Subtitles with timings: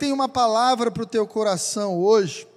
[0.00, 2.48] tenho uma palavra para o teu coração hoje,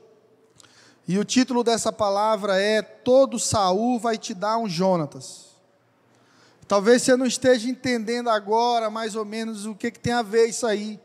[1.06, 5.50] e o título dessa palavra é Todo Saul vai te dar um Jonatas.
[6.66, 10.48] Talvez você não esteja entendendo agora mais ou menos o que, que tem a ver
[10.48, 10.98] isso aí.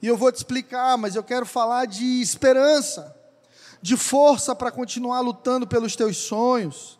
[0.00, 3.14] E eu vou te explicar, mas eu quero falar de esperança,
[3.82, 6.97] de força para continuar lutando pelos teus sonhos,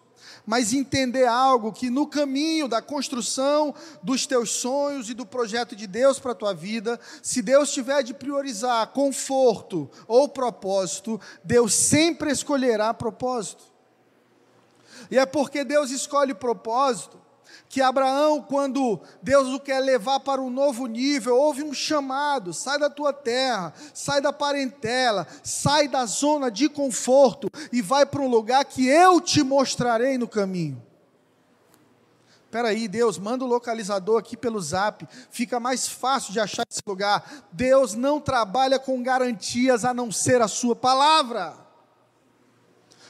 [0.48, 5.86] mas entender algo que no caminho da construção dos teus sonhos e do projeto de
[5.86, 12.30] Deus para a tua vida, se Deus tiver de priorizar conforto ou propósito, Deus sempre
[12.32, 13.62] escolherá propósito.
[15.10, 17.17] E é porque Deus escolhe propósito
[17.68, 22.78] que Abraão, quando Deus o quer levar para um novo nível, houve um chamado: sai
[22.78, 28.28] da tua terra, sai da parentela, sai da zona de conforto e vai para um
[28.28, 30.82] lugar que eu te mostrarei no caminho.
[32.48, 36.80] Espera aí, Deus, manda o localizador aqui pelo zap, fica mais fácil de achar esse
[36.86, 37.44] lugar.
[37.52, 41.67] Deus não trabalha com garantias a não ser a sua palavra.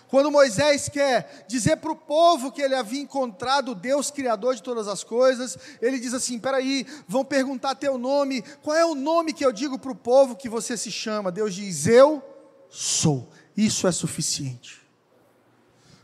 [0.08, 4.88] Quando Moisés quer dizer para o povo que ele havia encontrado Deus Criador de todas
[4.88, 9.44] as coisas, ele diz assim: peraí, vão perguntar teu nome, qual é o nome que
[9.44, 11.30] eu digo para o povo que você se chama?
[11.30, 12.22] Deus diz: Eu
[12.70, 14.80] sou, isso é suficiente.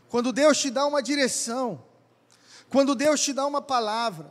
[0.07, 1.83] Quando Deus te dá uma direção,
[2.69, 4.29] quando Deus te dá uma palavra,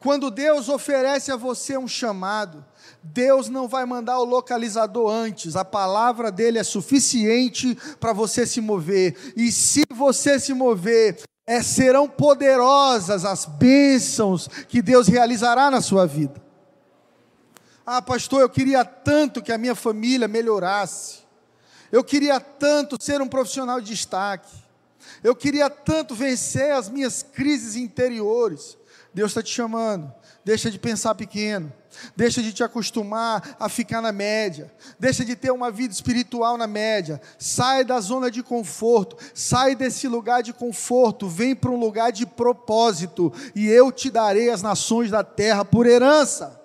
[0.00, 2.64] quando Deus oferece a você um chamado,
[3.02, 8.60] Deus não vai mandar o localizador antes, a palavra dele é suficiente para você se
[8.60, 15.80] mover, e se você se mover, é, serão poderosas as bênçãos que Deus realizará na
[15.80, 16.42] sua vida.
[17.86, 21.20] Ah, pastor, eu queria tanto que a minha família melhorasse,
[21.90, 24.54] eu queria tanto ser um profissional de destaque,
[25.22, 28.77] eu queria tanto vencer as minhas crises interiores.
[29.12, 30.12] Deus está te chamando.
[30.44, 31.72] Deixa de pensar pequeno.
[32.16, 34.72] Deixa de te acostumar a ficar na média.
[34.98, 37.20] Deixa de ter uma vida espiritual na média.
[37.38, 39.16] Sai da zona de conforto.
[39.34, 41.28] Sai desse lugar de conforto.
[41.28, 43.32] Vem para um lugar de propósito.
[43.54, 46.60] E eu te darei as nações da terra por herança.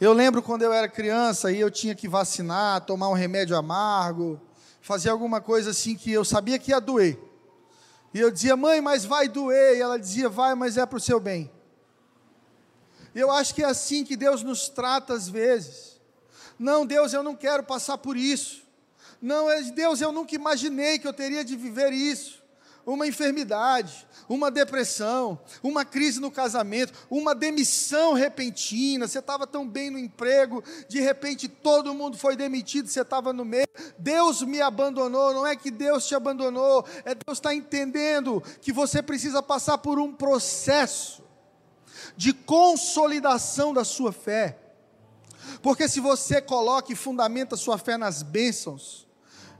[0.00, 4.40] Eu lembro quando eu era criança e eu tinha que vacinar, tomar um remédio amargo,
[4.80, 7.18] fazer alguma coisa assim que eu sabia que ia doer.
[8.12, 9.76] E eu dizia, mãe, mas vai doer.
[9.76, 11.50] E ela dizia, vai, mas é para o seu bem.
[13.14, 16.00] E eu acho que é assim que Deus nos trata às vezes.
[16.58, 18.62] Não, Deus, eu não quero passar por isso.
[19.20, 22.42] Não, Deus, eu nunca imaginei que eu teria de viver isso.
[22.86, 29.08] Uma enfermidade, uma depressão, uma crise no casamento, uma demissão repentina.
[29.08, 33.44] Você estava tão bem no emprego, de repente todo mundo foi demitido, você estava no
[33.44, 33.66] meio.
[33.98, 35.32] Deus me abandonou.
[35.32, 39.98] Não é que Deus te abandonou, é Deus está entendendo que você precisa passar por
[39.98, 41.24] um processo
[42.16, 44.58] de consolidação da sua fé.
[45.62, 49.08] Porque se você coloca e fundamenta sua fé nas bênçãos,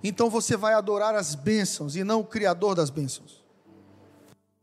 [0.03, 3.38] então você vai adorar as bênçãos e não o Criador das bênçãos.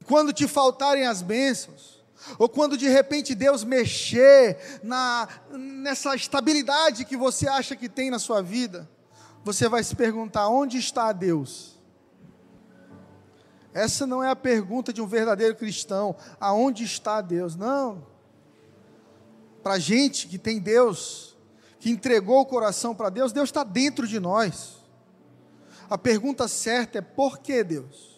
[0.07, 2.03] Quando te faltarem as bênçãos,
[2.37, 8.19] ou quando de repente Deus mexer na, nessa estabilidade que você acha que tem na
[8.19, 8.89] sua vida,
[9.43, 11.75] você vai se perguntar: onde está Deus?
[13.73, 16.15] Essa não é a pergunta de um verdadeiro cristão.
[16.39, 17.57] Aonde está Deus?
[17.57, 18.07] Não.
[19.61, 21.37] Para gente que tem Deus,
[21.77, 24.77] que entregou o coração para Deus, Deus está dentro de nós.
[25.89, 28.14] A pergunta certa é: por que Deus?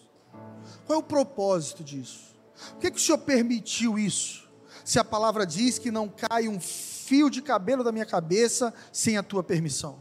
[0.87, 2.35] Qual é o propósito disso?
[2.71, 4.49] Por que, que o Senhor permitiu isso?
[4.85, 9.17] Se a palavra diz que não cai um fio de cabelo da minha cabeça sem
[9.17, 9.99] a tua permissão.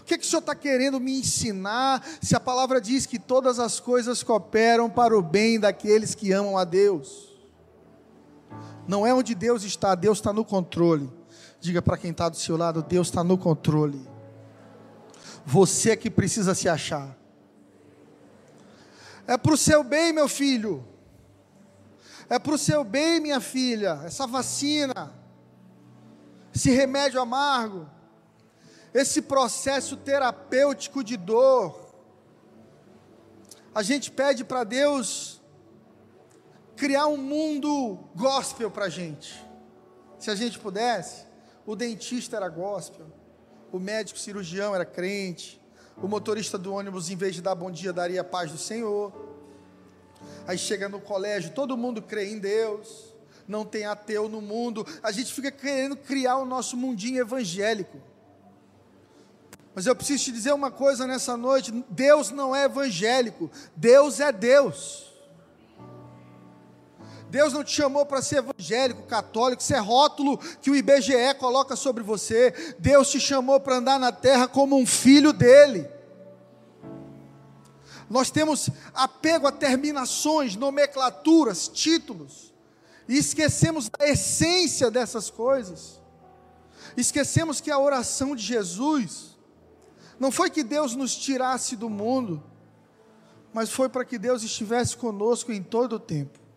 [0.00, 3.58] O que, que o Senhor está querendo me ensinar se a palavra diz que todas
[3.58, 7.36] as coisas cooperam para o bem daqueles que amam a Deus?
[8.86, 11.10] Não é onde Deus está, Deus está no controle.
[11.60, 14.08] Diga para quem está do seu lado: Deus está no controle.
[15.44, 17.17] Você é que precisa se achar.
[19.28, 20.84] É para o seu bem, meu filho.
[22.28, 24.00] É para o seu bem, minha filha.
[24.04, 25.14] Essa vacina,
[26.52, 27.88] esse remédio amargo
[28.92, 31.94] esse processo terapêutico de dor.
[33.74, 35.40] A gente pede para Deus
[36.74, 39.44] criar um mundo gospel para a gente.
[40.18, 41.26] Se a gente pudesse,
[41.66, 43.06] o dentista era gospel,
[43.70, 45.57] o médico cirurgião era crente,
[46.02, 49.12] o motorista do ônibus, em vez de dar bom dia, daria paz do Senhor.
[50.46, 53.14] Aí chega no colégio, todo mundo crê em Deus,
[53.46, 54.86] não tem ateu no mundo.
[55.02, 57.98] A gente fica querendo criar o nosso mundinho evangélico.
[59.74, 64.32] Mas eu preciso te dizer uma coisa nessa noite: Deus não é evangélico, Deus é
[64.32, 65.07] Deus.
[67.30, 71.76] Deus não te chamou para ser evangélico, católico, isso é rótulo que o IBGE coloca
[71.76, 72.76] sobre você.
[72.78, 75.88] Deus te chamou para andar na terra como um filho dele.
[78.08, 82.54] Nós temos apego a terminações, nomenclaturas, títulos,
[83.06, 86.00] e esquecemos a essência dessas coisas.
[86.96, 89.36] Esquecemos que a oração de Jesus
[90.18, 92.42] não foi que Deus nos tirasse do mundo,
[93.52, 96.47] mas foi para que Deus estivesse conosco em todo o tempo.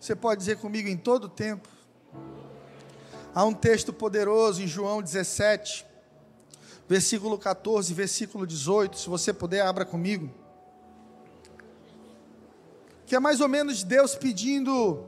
[0.00, 1.68] Você pode dizer comigo em todo o tempo?
[3.34, 5.84] Há um texto poderoso em João 17,
[6.88, 8.98] versículo 14, versículo 18.
[8.98, 10.30] Se você puder, abra comigo.
[13.04, 15.04] Que é mais ou menos Deus pedindo,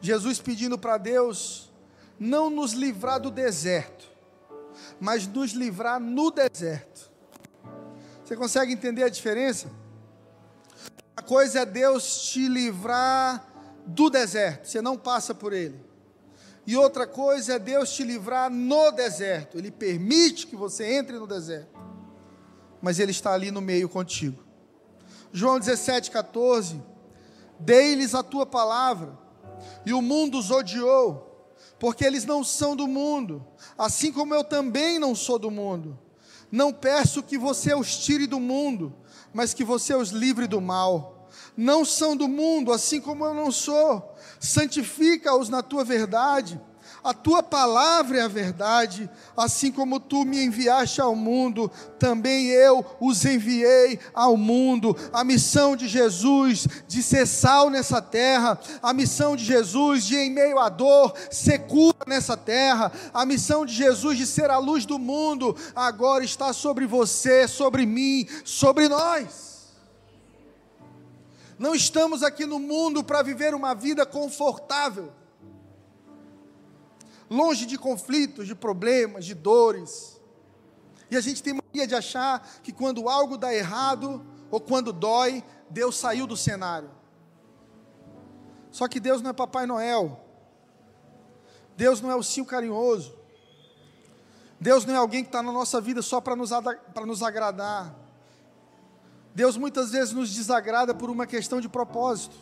[0.00, 1.72] Jesus pedindo para Deus
[2.16, 4.06] não nos livrar do deserto,
[5.00, 7.10] mas nos livrar no deserto.
[8.24, 9.68] Você consegue entender a diferença?
[11.16, 13.55] A coisa é Deus te livrar
[13.86, 15.80] do deserto, você não passa por ele.
[16.66, 21.26] E outra coisa é Deus te livrar no deserto, Ele permite que você entre no
[21.26, 21.78] deserto,
[22.82, 24.42] mas Ele está ali no meio contigo.
[25.32, 26.82] João 17, 14:
[27.60, 29.16] Dei-lhes a tua palavra,
[29.84, 33.46] e o mundo os odiou, porque eles não são do mundo,
[33.78, 35.96] assim como eu também não sou do mundo.
[36.50, 38.92] Não peço que você os tire do mundo,
[39.32, 41.15] mas que você os livre do mal
[41.56, 44.14] não são do mundo, assim como eu não sou.
[44.38, 46.60] Santifica-os na tua verdade.
[47.06, 51.70] A tua palavra é a verdade, assim como tu me enviaste ao mundo,
[52.00, 54.96] também eu os enviei ao mundo.
[55.12, 60.32] A missão de Jesus de ser sal nessa terra, a missão de Jesus de, em
[60.32, 64.84] meio à dor, ser cura nessa terra, a missão de Jesus de ser a luz
[64.84, 69.55] do mundo, agora está sobre você, sobre mim, sobre nós.
[71.58, 75.12] Não estamos aqui no mundo para viver uma vida confortável,
[77.30, 80.20] longe de conflitos, de problemas, de dores.
[81.10, 85.42] E a gente tem mania de achar que quando algo dá errado ou quando dói,
[85.70, 86.90] Deus saiu do cenário.
[88.70, 90.20] Só que Deus não é Papai Noel.
[91.76, 93.14] Deus não é o cio carinhoso.
[94.60, 96.50] Deus não é alguém que está na nossa vida só para nos,
[97.06, 97.94] nos agradar.
[99.36, 102.34] Deus muitas vezes nos desagrada por uma questão de propósito,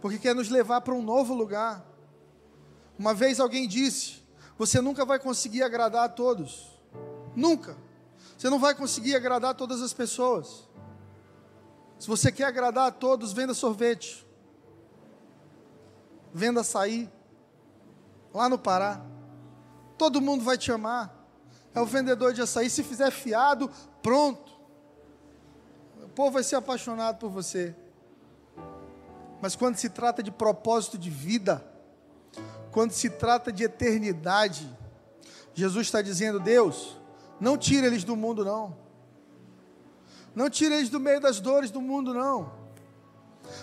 [0.00, 1.86] porque quer nos levar para um novo lugar.
[2.98, 4.20] Uma vez alguém disse:
[4.58, 6.68] Você nunca vai conseguir agradar a todos,
[7.36, 7.78] nunca.
[8.36, 10.68] Você não vai conseguir agradar todas as pessoas.
[11.96, 14.26] Se você quer agradar a todos, venda sorvete,
[16.34, 17.08] venda açaí,
[18.34, 19.00] lá no Pará.
[19.96, 21.14] Todo mundo vai te amar.
[21.72, 22.68] É o vendedor de açaí.
[22.68, 23.70] Se fizer fiado,
[24.02, 24.59] pronto
[26.10, 27.74] povo vai ser apaixonado por você.
[29.40, 31.64] Mas quando se trata de propósito de vida,
[32.70, 34.68] quando se trata de eternidade,
[35.54, 36.96] Jesus está dizendo: Deus,
[37.40, 38.76] não tira eles do mundo, não.
[40.34, 42.59] Não tira eles do meio das dores do mundo, não.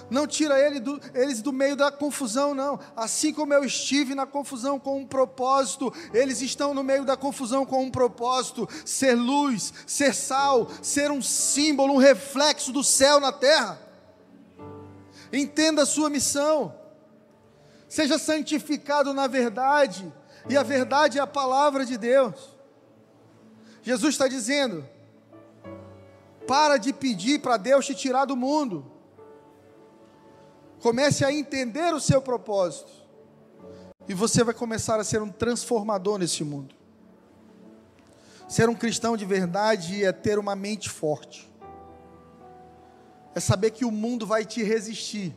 [0.10, 2.80] Não tira ele do, eles do meio da confusão, não.
[2.96, 7.66] Assim como eu estive na confusão com um propósito, eles estão no meio da confusão
[7.66, 13.32] com um propósito: ser luz, ser sal, ser um símbolo, um reflexo do céu na
[13.32, 13.80] terra.
[15.32, 16.74] Entenda a sua missão.
[17.90, 20.12] Seja santificado na verdade,
[20.50, 22.58] e a verdade é a palavra de Deus.
[23.82, 24.86] Jesus está dizendo:
[26.48, 28.97] para de pedir para Deus te tirar do mundo.
[30.82, 32.92] Comece a entender o seu propósito.
[34.08, 36.76] E você vai começar a ser um transformador nesse mundo.
[38.48, 41.52] Ser um cristão de verdade é ter uma mente forte.
[43.36, 45.36] É saber que o mundo vai te resistir.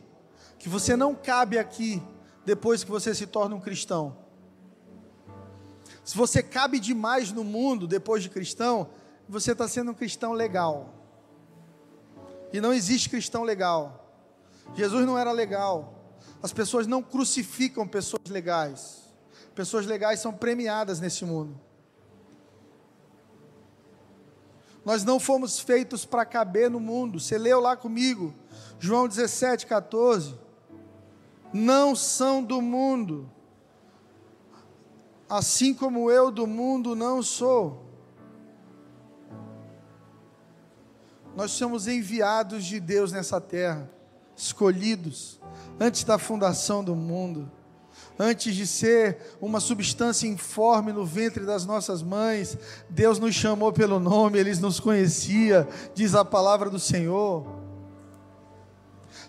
[0.57, 2.01] Que você não cabe aqui
[2.45, 4.15] depois que você se torna um cristão.
[6.03, 8.89] Se você cabe demais no mundo depois de cristão,
[9.27, 10.93] você está sendo um cristão legal.
[12.53, 14.00] E não existe cristão legal.
[14.75, 16.01] Jesus não era legal.
[16.41, 19.01] As pessoas não crucificam pessoas legais.
[19.53, 21.59] Pessoas legais são premiadas nesse mundo.
[24.83, 27.19] Nós não fomos feitos para caber no mundo.
[27.19, 28.33] Você leu lá comigo,
[28.79, 30.39] João 17, 14.
[31.53, 33.29] Não são do mundo,
[35.29, 37.85] assim como eu do mundo não sou.
[41.35, 43.89] Nós somos enviados de Deus nessa terra
[44.41, 45.39] escolhidos
[45.79, 47.49] antes da fundação do mundo,
[48.19, 52.57] antes de ser uma substância informe no ventre das nossas mães,
[52.89, 57.60] Deus nos chamou pelo nome, Ele nos conhecia, diz a palavra do Senhor.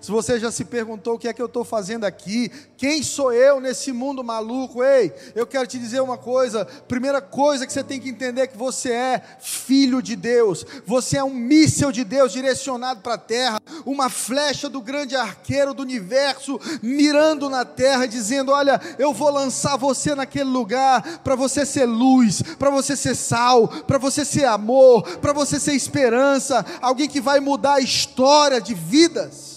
[0.02, 3.32] Se você já se perguntou o que é que eu estou fazendo aqui, quem sou
[3.32, 4.82] eu nesse mundo maluco?
[4.82, 8.46] Ei, eu quero te dizer uma coisa: primeira coisa que você tem que entender é
[8.48, 13.18] que você é filho de Deus, você é um míssil de Deus direcionado para a
[13.18, 19.30] terra, uma flecha do grande arqueiro do universo mirando na terra, dizendo: Olha, eu vou
[19.30, 24.46] lançar você naquele lugar para você ser luz, para você ser sal, para você ser
[24.46, 29.51] amor, para você ser esperança, alguém que vai mudar a história de vidas.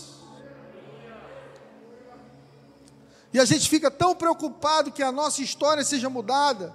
[3.36, 6.74] E a gente fica tão preocupado que a nossa história seja mudada,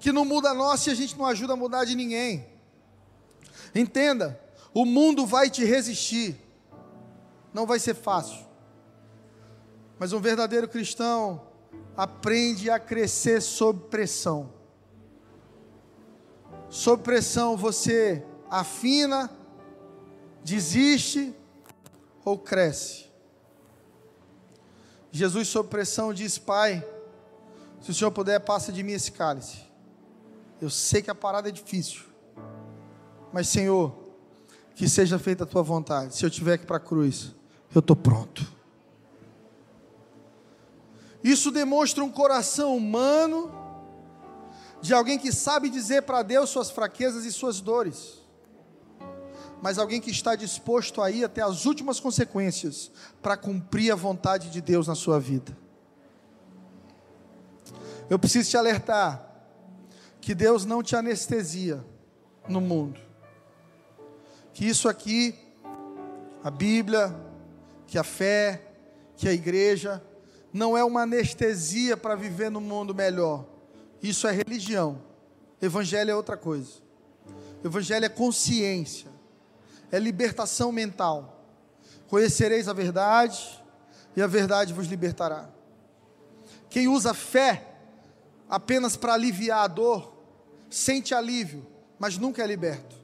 [0.00, 2.46] que não muda a nossa e a gente não ajuda a mudar de ninguém.
[3.74, 4.40] Entenda,
[4.72, 6.34] o mundo vai te resistir,
[7.52, 8.42] não vai ser fácil.
[9.98, 11.42] Mas um verdadeiro cristão
[11.94, 14.50] aprende a crescer sob pressão.
[16.70, 19.30] Sob pressão você afina,
[20.42, 21.34] desiste
[22.24, 23.05] ou cresce.
[25.16, 26.86] Jesus, sob pressão, diz: Pai,
[27.80, 29.58] se o Senhor puder, passa de mim esse cálice.
[30.60, 32.02] Eu sei que a parada é difícil,
[33.32, 33.94] mas Senhor,
[34.74, 36.14] que seja feita a tua vontade.
[36.14, 37.34] Se eu tiver que ir para a cruz,
[37.74, 38.46] eu estou pronto.
[41.24, 43.50] Isso demonstra um coração humano,
[44.80, 48.25] de alguém que sabe dizer para Deus suas fraquezas e suas dores
[49.62, 52.90] mas alguém que está disposto a ir até as últimas consequências
[53.22, 55.56] para cumprir a vontade de Deus na sua vida.
[58.08, 59.26] Eu preciso te alertar
[60.20, 61.84] que Deus não te anestesia
[62.48, 63.00] no mundo.
[64.52, 65.34] Que isso aqui,
[66.42, 67.14] a Bíblia,
[67.86, 68.62] que a fé,
[69.16, 70.02] que a igreja,
[70.52, 73.44] não é uma anestesia para viver no mundo melhor.
[74.02, 75.02] Isso é religião.
[75.60, 76.74] Evangelho é outra coisa.
[77.64, 79.15] Evangelho é consciência
[79.90, 81.44] é libertação mental.
[82.08, 83.62] Conhecereis a verdade,
[84.14, 85.48] e a verdade vos libertará.
[86.70, 87.74] Quem usa fé
[88.48, 90.12] apenas para aliviar a dor,
[90.70, 91.66] sente alívio,
[91.98, 92.96] mas nunca é liberto.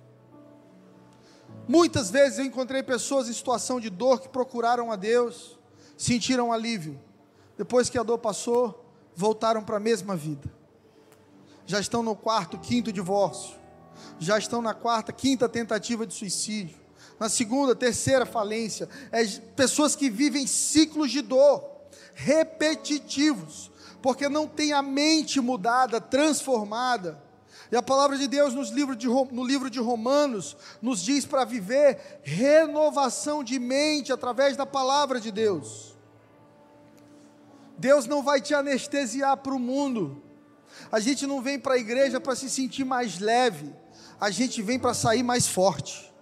[1.68, 5.58] Muitas vezes eu encontrei pessoas em situação de dor que procuraram a Deus,
[5.96, 7.00] sentiram alívio.
[7.56, 8.84] Depois que a dor passou,
[9.14, 10.50] voltaram para a mesma vida.
[11.66, 13.61] Já estão no quarto, quinto divórcio
[14.18, 16.76] já estão na quarta, quinta tentativa de suicídio,
[17.18, 18.88] na segunda, terceira falência.
[19.10, 19.24] É
[19.56, 21.72] pessoas que vivem ciclos de dor
[22.14, 23.70] repetitivos,
[24.00, 27.22] porque não tem a mente mudada, transformada.
[27.70, 31.44] E a palavra de Deus nos livro de, no livro de Romanos nos diz para
[31.44, 35.96] viver renovação de mente através da palavra de Deus.
[37.78, 40.22] Deus não vai te anestesiar para o mundo.
[40.90, 43.81] A gente não vem para a igreja para se sentir mais leve
[44.22, 46.14] a gente vem para sair mais forte.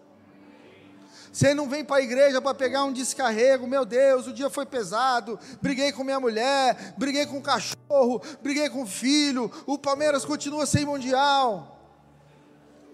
[1.30, 4.64] Você não vem para a igreja para pegar um descarrego, meu Deus, o dia foi
[4.64, 10.25] pesado, briguei com minha mulher, briguei com o cachorro, briguei com o filho, o Palmeiras
[10.25, 11.78] continua sem mundial.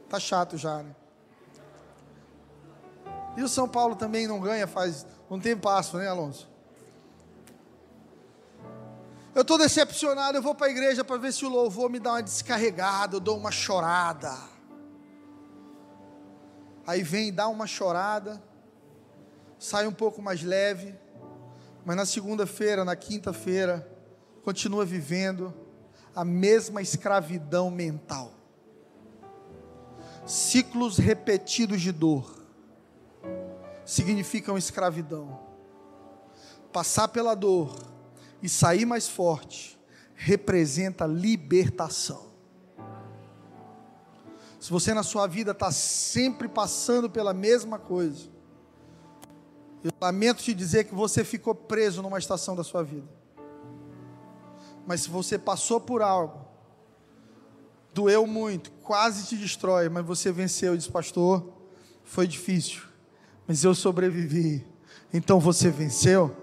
[0.09, 0.91] Tá chato já, né?
[3.37, 6.49] E o São Paulo também não ganha faz um tempo né, Alonso?
[9.33, 12.15] Eu estou decepcionado, eu vou para a igreja para ver se o louvor me dá
[12.15, 14.56] uma descarregada, eu dou uma chorada
[16.87, 18.43] aí vem dá uma chorada,
[19.59, 20.95] sai um pouco mais leve,
[21.85, 23.91] mas na segunda-feira, na quinta-feira,
[24.43, 25.53] continua vivendo
[26.15, 28.33] a mesma escravidão mental.
[30.25, 32.45] Ciclos repetidos de dor
[33.85, 35.41] significam escravidão.
[36.73, 37.77] Passar pela dor
[38.43, 39.79] e sair mais forte
[40.15, 42.36] representa libertação.
[44.67, 48.29] Se você na sua vida está sempre passando pela mesma coisa,
[49.85, 53.07] eu lamento te dizer que você ficou preso numa estação da sua vida.
[54.85, 56.45] Mas se você passou por algo,
[57.95, 61.49] doeu muito, quase te destrói, mas você venceu e disse, pastor,
[62.03, 62.83] foi difícil,
[63.47, 64.67] mas eu sobrevivi.
[65.15, 66.37] Então você venceu.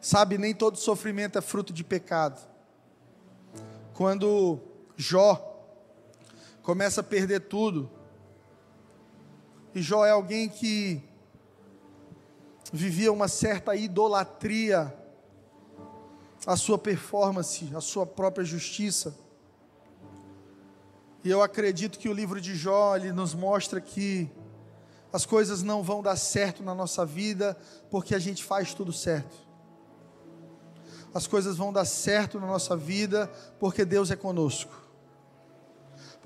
[0.00, 2.40] Sabe, nem todo sofrimento é fruto de pecado.
[3.94, 4.58] Quando
[4.96, 5.52] Jó
[6.66, 7.88] começa a perder tudo.
[9.72, 11.00] E Jó é alguém que
[12.72, 14.92] vivia uma certa idolatria
[16.44, 19.16] à sua performance, à sua própria justiça.
[21.22, 24.28] E eu acredito que o livro de Jó ele nos mostra que
[25.12, 27.56] as coisas não vão dar certo na nossa vida
[27.92, 29.36] porque a gente faz tudo certo.
[31.14, 33.30] As coisas vão dar certo na nossa vida
[33.60, 34.85] porque Deus é conosco.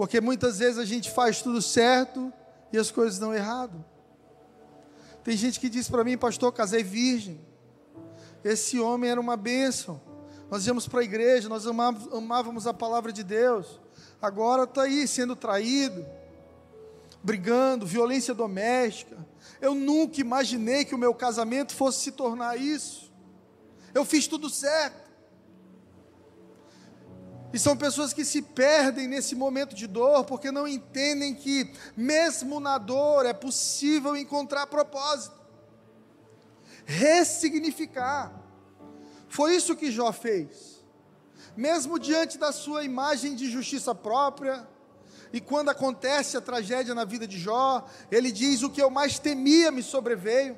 [0.01, 2.33] Porque muitas vezes a gente faz tudo certo
[2.73, 3.85] e as coisas dão errado.
[5.23, 7.39] Tem gente que diz para mim, pastor, casei virgem.
[8.43, 10.01] Esse homem era uma bênção.
[10.51, 13.79] Nós íamos para a igreja, nós amávamos a palavra de Deus.
[14.23, 16.07] Agora está aí sendo traído,
[17.23, 19.19] brigando, violência doméstica.
[19.61, 23.13] Eu nunca imaginei que o meu casamento fosse se tornar isso.
[23.93, 25.00] Eu fiz tudo certo.
[27.53, 32.61] E são pessoas que se perdem nesse momento de dor porque não entendem que, mesmo
[32.61, 35.35] na dor, é possível encontrar propósito,
[36.85, 38.33] ressignificar.
[39.29, 40.85] Foi isso que Jó fez.
[41.57, 44.67] Mesmo diante da sua imagem de justiça própria,
[45.33, 49.19] e quando acontece a tragédia na vida de Jó, ele diz: O que eu mais
[49.19, 50.57] temia me sobreveio.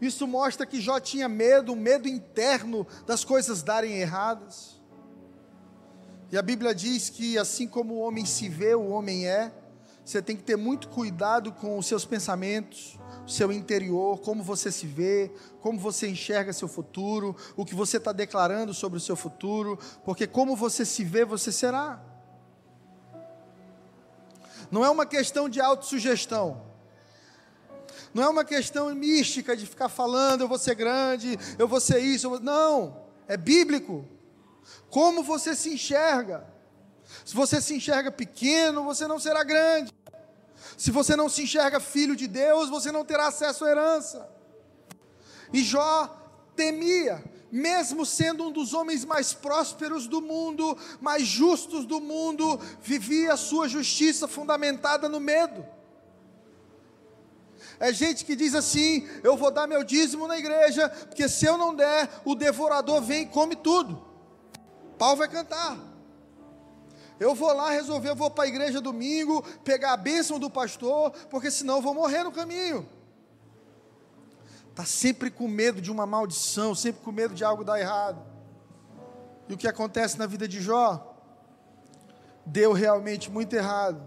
[0.00, 4.75] Isso mostra que Jó tinha medo, um medo interno das coisas darem erradas.
[6.30, 9.52] E a Bíblia diz que assim como o homem se vê, o homem é.
[10.04, 14.70] Você tem que ter muito cuidado com os seus pensamentos, o seu interior, como você
[14.70, 19.16] se vê, como você enxerga seu futuro, o que você está declarando sobre o seu
[19.16, 22.00] futuro, porque como você se vê, você será.
[24.70, 26.62] Não é uma questão de autossugestão.
[28.14, 31.98] Não é uma questão mística de ficar falando, eu vou ser grande, eu vou ser
[31.98, 32.30] isso.
[32.30, 32.40] Vou...
[32.40, 34.15] Não, é bíblico.
[34.96, 36.46] Como você se enxerga?
[37.22, 39.92] Se você se enxerga pequeno, você não será grande.
[40.74, 44.26] Se você não se enxerga filho de Deus, você não terá acesso à herança.
[45.52, 46.06] E Jó
[46.56, 47.22] temia,
[47.52, 53.36] mesmo sendo um dos homens mais prósperos do mundo, mais justos do mundo, vivia a
[53.36, 55.62] sua justiça fundamentada no medo.
[57.78, 61.58] É gente que diz assim: eu vou dar meu dízimo na igreja, porque se eu
[61.58, 64.05] não der, o devorador vem e come tudo.
[64.98, 65.78] Paulo vai cantar.
[67.18, 71.10] Eu vou lá resolver, eu vou para a igreja domingo, pegar a bênção do pastor,
[71.30, 72.86] porque senão eu vou morrer no caminho.
[74.70, 78.22] Está sempre com medo de uma maldição, sempre com medo de algo dar errado.
[79.48, 81.14] E o que acontece na vida de Jó?
[82.44, 84.02] Deu realmente muito errado.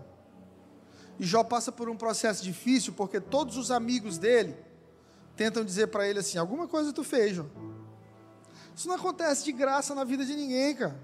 [1.18, 4.56] E Jó passa por um processo difícil, porque todos os amigos dele
[5.36, 7.46] tentam dizer para ele assim: alguma coisa tu fez, Jó.
[8.76, 11.00] Isso não acontece de graça na vida de ninguém, cara.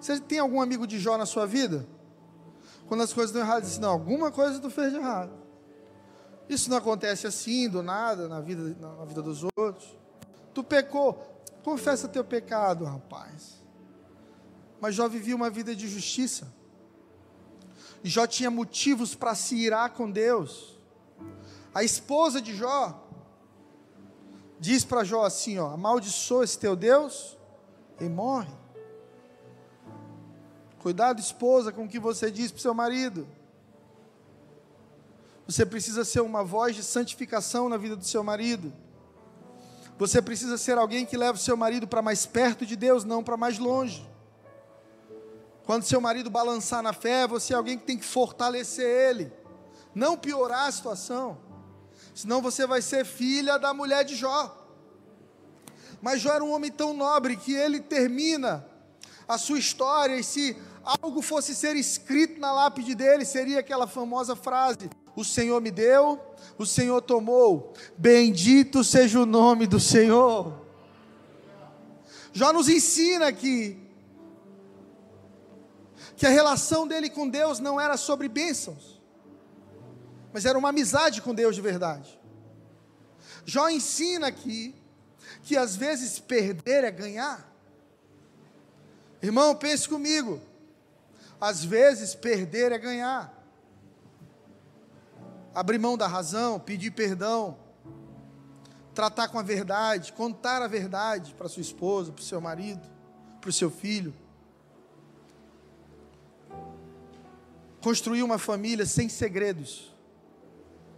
[0.00, 1.86] Você tem algum amigo de Jó na sua vida?
[2.86, 5.32] Quando as coisas estão erradas, diz, não, alguma coisa tu fez de errado.
[6.48, 9.96] Isso não acontece assim, do nada, na vida, na vida dos outros.
[10.54, 13.62] Tu pecou, confessa teu pecado, rapaz.
[14.80, 16.46] Mas Jó vivia uma vida de justiça.
[18.04, 20.78] Jó tinha motivos para se irar com Deus.
[21.74, 23.05] A esposa de Jó
[24.58, 27.36] diz para Jó assim: ó, amaldiçoa esse teu Deus
[28.00, 28.52] e morre.
[30.78, 33.26] Cuidado, esposa, com o que você diz para o seu marido.
[35.46, 38.72] Você precisa ser uma voz de santificação na vida do seu marido.
[39.98, 43.24] Você precisa ser alguém que leva o seu marido para mais perto de Deus, não
[43.24, 44.06] para mais longe.
[45.64, 49.32] Quando seu marido balançar na fé, você é alguém que tem que fortalecer ele,
[49.94, 51.38] não piorar a situação
[52.16, 54.66] senão você vai ser filha da mulher de Jó.
[56.00, 58.66] Mas Jó era um homem tão nobre que ele termina
[59.28, 64.34] a sua história, e se algo fosse ser escrito na lápide dele, seria aquela famosa
[64.34, 66.18] frase: O Senhor me deu,
[66.56, 70.64] o Senhor tomou, bendito seja o nome do Senhor.
[72.32, 73.78] Jó nos ensina que
[76.16, 78.95] que a relação dele com Deus não era sobre bênçãos,
[80.36, 82.20] mas era uma amizade com Deus de verdade.
[83.46, 84.74] Jó ensina aqui
[85.42, 87.50] que às vezes perder é ganhar.
[89.22, 90.38] Irmão, pense comigo.
[91.40, 93.32] Às vezes perder é ganhar.
[95.54, 97.56] Abrir mão da razão, pedir perdão,
[98.94, 102.86] tratar com a verdade, contar a verdade para sua esposa, para o seu marido,
[103.40, 104.12] para o seu filho.
[107.80, 109.95] Construir uma família sem segredos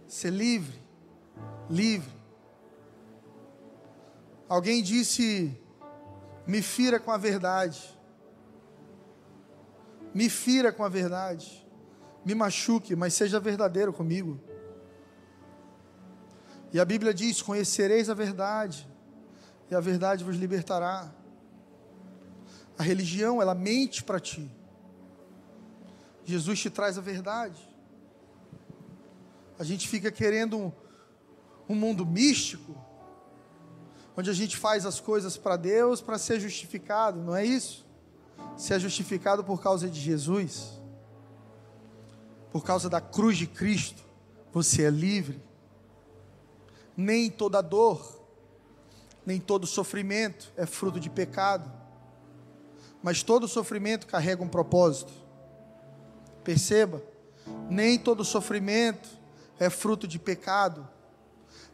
[0.09, 0.81] ser livre,
[1.69, 2.11] livre.
[4.49, 5.55] Alguém disse:
[6.45, 7.95] me fira com a verdade,
[10.13, 11.65] me fira com a verdade,
[12.25, 14.41] me machuque, mas seja verdadeiro comigo.
[16.73, 18.89] E a Bíblia diz: conhecereis a verdade,
[19.69, 21.13] e a verdade vos libertará.
[22.79, 24.49] A religião, ela mente para ti.
[26.23, 27.68] Jesus te traz a verdade.
[29.59, 30.71] A gente fica querendo um,
[31.67, 32.73] um mundo místico,
[34.15, 37.85] onde a gente faz as coisas para Deus para ser justificado, não é isso?
[38.55, 40.79] Ser justificado por causa de Jesus,
[42.53, 44.01] por causa da cruz de Cristo,
[44.53, 45.43] você é livre.
[46.95, 48.25] Nem toda dor,
[49.25, 51.69] nem todo sofrimento é fruto de pecado,
[53.03, 55.11] mas todo sofrimento carrega um propósito.
[56.45, 57.03] Perceba,
[57.69, 59.18] nem todo sofrimento
[59.59, 60.87] é fruto de pecado,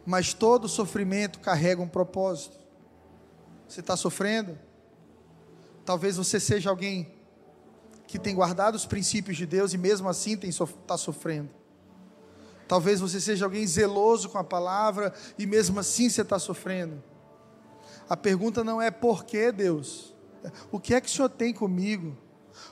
[0.05, 2.57] mas todo sofrimento carrega um propósito.
[3.67, 4.57] Você está sofrendo?
[5.85, 7.13] Talvez você seja alguém
[8.07, 11.49] que tem guardado os princípios de Deus e mesmo assim está sofrendo.
[12.67, 17.03] Talvez você seja alguém zeloso com a palavra e mesmo assim você está sofrendo.
[18.09, 20.15] A pergunta não é por que Deus,
[20.71, 22.17] o que é que o Senhor tem comigo?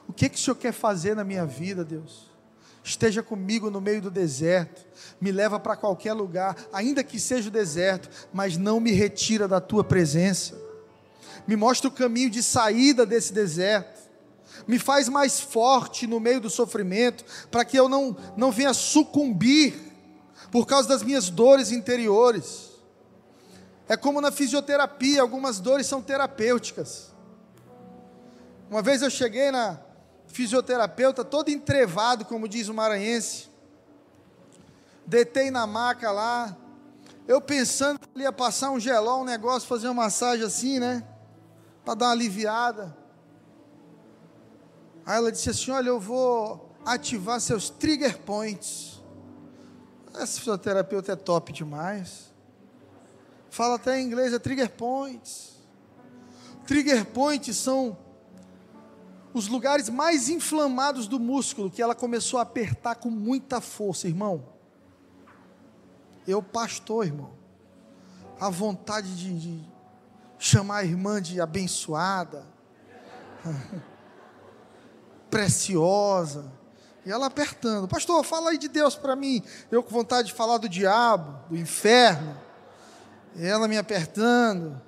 [0.07, 2.32] O que é que o Senhor quer fazer na minha vida, Deus?
[2.83, 4.85] Esteja comigo no meio do deserto,
[5.21, 9.61] me leva para qualquer lugar, ainda que seja o deserto, mas não me retira da
[9.61, 10.59] tua presença.
[11.47, 14.03] Me mostra o caminho de saída desse deserto
[14.67, 19.73] me faz mais forte no meio do sofrimento, para que eu não, não venha sucumbir
[20.51, 22.71] por causa das minhas dores interiores.
[23.87, 27.11] É como na fisioterapia, algumas dores são terapêuticas.
[28.69, 29.79] Uma vez eu cheguei na
[30.33, 33.49] fisioterapeuta, todo entrevado, como diz o maranhense,
[35.05, 36.57] deitei na maca lá,
[37.27, 41.07] eu pensando que ele ia passar um gelol, um negócio, fazer uma massagem assim, né?
[41.85, 42.97] Para dar uma aliviada.
[45.05, 49.01] Aí ela disse assim: Olha, eu vou ativar seus trigger points.
[50.15, 52.33] Essa fisioterapeuta é top demais.
[53.49, 55.53] Fala até em inglês, é trigger points.
[56.65, 57.97] Trigger points são
[59.33, 64.45] os lugares mais inflamados do músculo que ela começou a apertar com muita força, irmão.
[66.27, 67.31] Eu, pastor, irmão,
[68.39, 69.69] a vontade de, de
[70.37, 72.45] chamar a irmã de abençoada.
[75.33, 76.45] preciosa.
[77.03, 79.43] E ela apertando, pastor, fala aí de Deus para mim.
[79.71, 82.39] Eu com vontade de falar do diabo, do inferno.
[83.35, 84.79] E ela me apertando.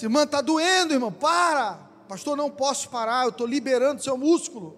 [0.00, 1.89] Irmã, está doendo, irmão, para.
[2.10, 4.76] Pastor, não posso parar, eu estou liberando seu músculo.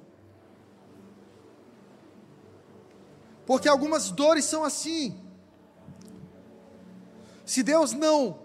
[3.46, 5.18] Porque algumas dores são assim.
[7.46, 8.38] Se Deus não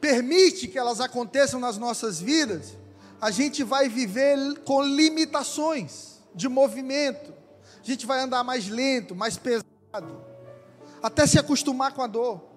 [0.00, 2.76] permite que elas aconteçam nas nossas vidas,
[3.20, 7.34] a gente vai viver com limitações de movimento.
[7.82, 10.24] A gente vai andar mais lento, mais pesado,
[11.02, 12.55] até se acostumar com a dor.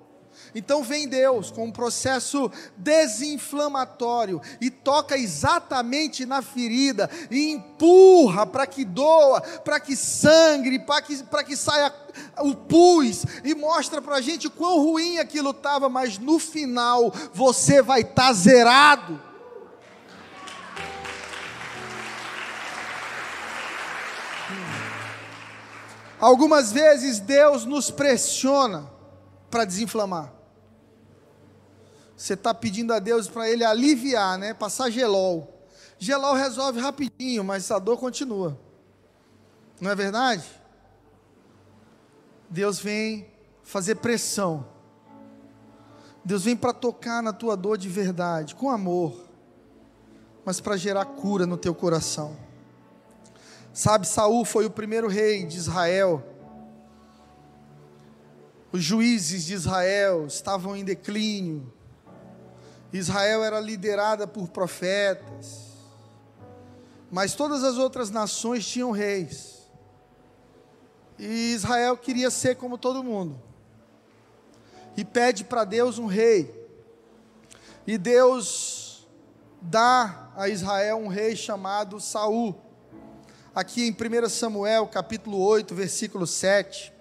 [0.54, 8.65] Então vem Deus com um processo desinflamatório e toca exatamente na ferida e empurra para
[8.65, 11.93] que doa, para que sangre, para que, que saia
[12.39, 17.82] o pus e mostra para a gente quão ruim aquilo estava, mas no final você
[17.82, 19.30] vai estar tá zerado.
[26.19, 28.99] Algumas vezes Deus nos pressiona
[29.50, 30.34] para desinflamar.
[32.16, 34.54] Você está pedindo a Deus para Ele aliviar, né?
[34.54, 35.66] Passar gelol.
[35.98, 38.58] Gelol resolve rapidinho, mas a dor continua.
[39.80, 40.44] Não é verdade?
[42.50, 43.28] Deus vem
[43.64, 44.66] fazer pressão.
[46.24, 49.26] Deus vem para tocar na tua dor de verdade, com amor,
[50.44, 52.36] mas para gerar cura no teu coração.
[53.74, 56.24] Sabe, Saul foi o primeiro rei de Israel.
[58.72, 61.74] Os juízes de Israel estavam em declínio.
[62.94, 65.70] Israel era liderada por profetas.
[67.12, 69.68] Mas todas as outras nações tinham reis.
[71.18, 73.42] E Israel queria ser como todo mundo.
[74.96, 76.68] E pede para Deus um rei.
[77.88, 79.08] E Deus
[79.62, 82.56] dá a Israel um rei chamado Saul
[83.60, 86.94] aqui em 1 Samuel, capítulo 8, versículo 7,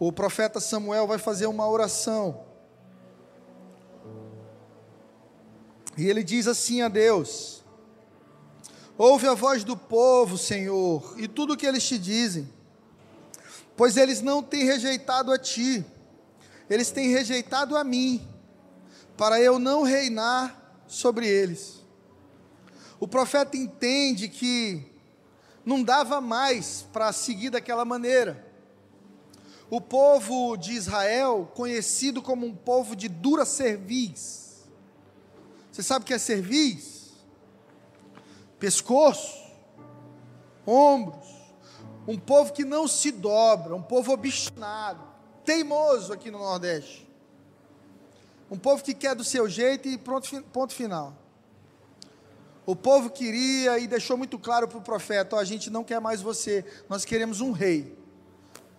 [0.00, 2.42] o profeta Samuel vai fazer uma oração.
[5.94, 7.62] E ele diz assim a Deus:
[8.96, 12.50] Ouve a voz do povo, Senhor, e tudo o que eles te dizem,
[13.76, 15.84] pois eles não têm rejeitado a ti,
[16.70, 18.26] eles têm rejeitado a mim,
[19.18, 21.84] para eu não reinar sobre eles.
[22.98, 24.82] O profeta entende que
[25.62, 28.49] não dava mais para seguir daquela maneira.
[29.70, 34.68] O povo de Israel, conhecido como um povo de dura cerviz.
[35.70, 37.12] Você sabe o que é cerviz?
[38.58, 39.38] Pescoço,
[40.66, 41.28] ombros.
[42.08, 45.04] Um povo que não se dobra, um povo obstinado,
[45.44, 47.08] teimoso aqui no Nordeste.
[48.50, 51.14] Um povo que quer do seu jeito e pronto, ponto final.
[52.66, 56.20] O povo queria e deixou muito claro para o profeta: a gente não quer mais
[56.20, 57.99] você, nós queremos um rei.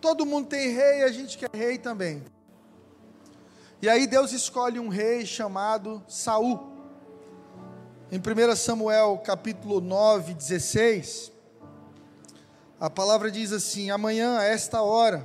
[0.02, 2.24] Todo mundo tem rei e a gente quer rei também.
[3.80, 6.58] E aí Deus escolhe um rei chamado Saul.
[8.10, 11.30] Em 1 Samuel capítulo 9, 16,
[12.80, 15.24] a palavra diz assim: Amanhã, a esta hora,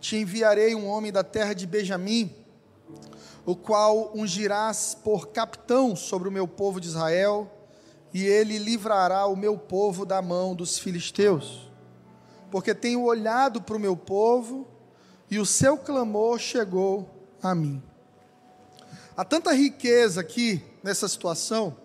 [0.00, 2.34] te enviarei um homem da terra de Benjamim,
[3.44, 7.46] o qual ungirás por capitão sobre o meu povo de Israel,
[8.14, 11.65] e ele livrará o meu povo da mão dos filisteus.
[12.50, 14.66] Porque tenho olhado para o meu povo,
[15.30, 17.10] e o seu clamor chegou
[17.42, 17.82] a mim.
[19.16, 21.76] Há tanta riqueza aqui nessa situação.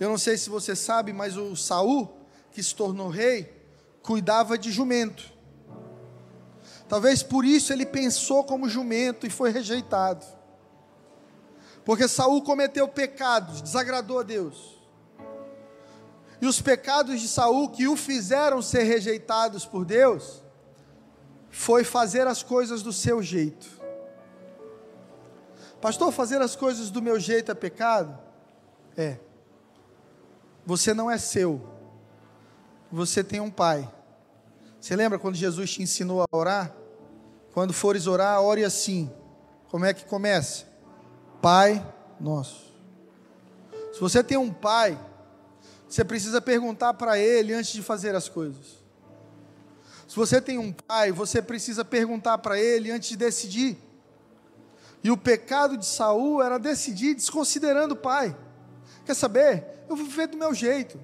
[0.00, 2.08] Eu não sei se você sabe, mas o Saul,
[2.50, 3.54] que se tornou rei,
[4.02, 5.32] cuidava de jumento.
[6.88, 10.24] Talvez por isso ele pensou como jumento e foi rejeitado.
[11.84, 14.75] Porque Saul cometeu pecados, desagradou a Deus.
[16.46, 20.42] Os pecados de Saul que o fizeram ser rejeitados por Deus
[21.50, 23.66] foi fazer as coisas do seu jeito.
[25.80, 28.18] Pastor, fazer as coisas do meu jeito é pecado?
[28.96, 29.18] É.
[30.64, 31.66] Você não é seu.
[32.90, 33.90] Você tem um pai.
[34.80, 36.74] Você lembra quando Jesus te ensinou a orar?
[37.52, 39.10] Quando fores orar, ore assim.
[39.70, 40.64] Como é que começa?
[41.42, 41.84] Pai
[42.20, 42.72] nosso.
[43.92, 44.98] Se você tem um pai,
[45.96, 48.84] você precisa perguntar para ele antes de fazer as coisas.
[50.06, 53.78] Se você tem um pai, você precisa perguntar para ele antes de decidir.
[55.02, 58.36] E o pecado de Saul era decidir desconsiderando o pai.
[59.06, 59.86] Quer saber?
[59.88, 61.00] Eu vou viver do meu jeito.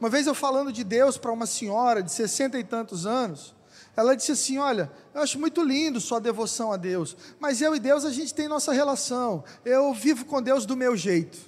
[0.00, 3.54] Uma vez eu falando de Deus para uma senhora de sessenta e tantos anos,
[3.96, 7.78] ela disse assim: Olha, eu acho muito lindo sua devoção a Deus, mas eu e
[7.78, 9.44] Deus a gente tem nossa relação.
[9.64, 11.47] Eu vivo com Deus do meu jeito.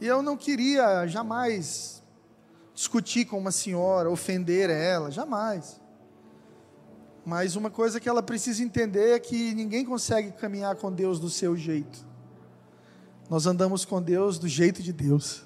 [0.00, 2.02] E eu não queria jamais
[2.74, 5.80] discutir com uma senhora, ofender ela, jamais.
[7.24, 11.30] Mas uma coisa que ela precisa entender é que ninguém consegue caminhar com Deus do
[11.30, 12.06] seu jeito.
[13.28, 15.42] Nós andamos com Deus do jeito de Deus.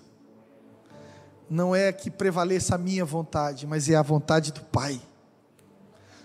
[1.48, 5.00] Não é que prevaleça a minha vontade, mas é a vontade do Pai.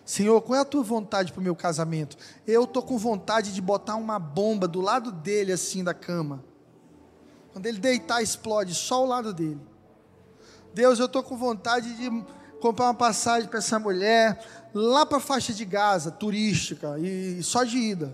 [0.04, 2.18] Senhor, qual é a tua vontade para o meu casamento?
[2.46, 6.44] Eu estou com vontade de botar uma bomba do lado dele, assim, da cama.
[7.56, 9.62] Quando ele deitar, explode só o lado dele.
[10.74, 12.10] Deus, eu estou com vontade de
[12.60, 17.64] comprar uma passagem para essa mulher, lá para a faixa de Gaza, turística, e só
[17.64, 18.14] de ida.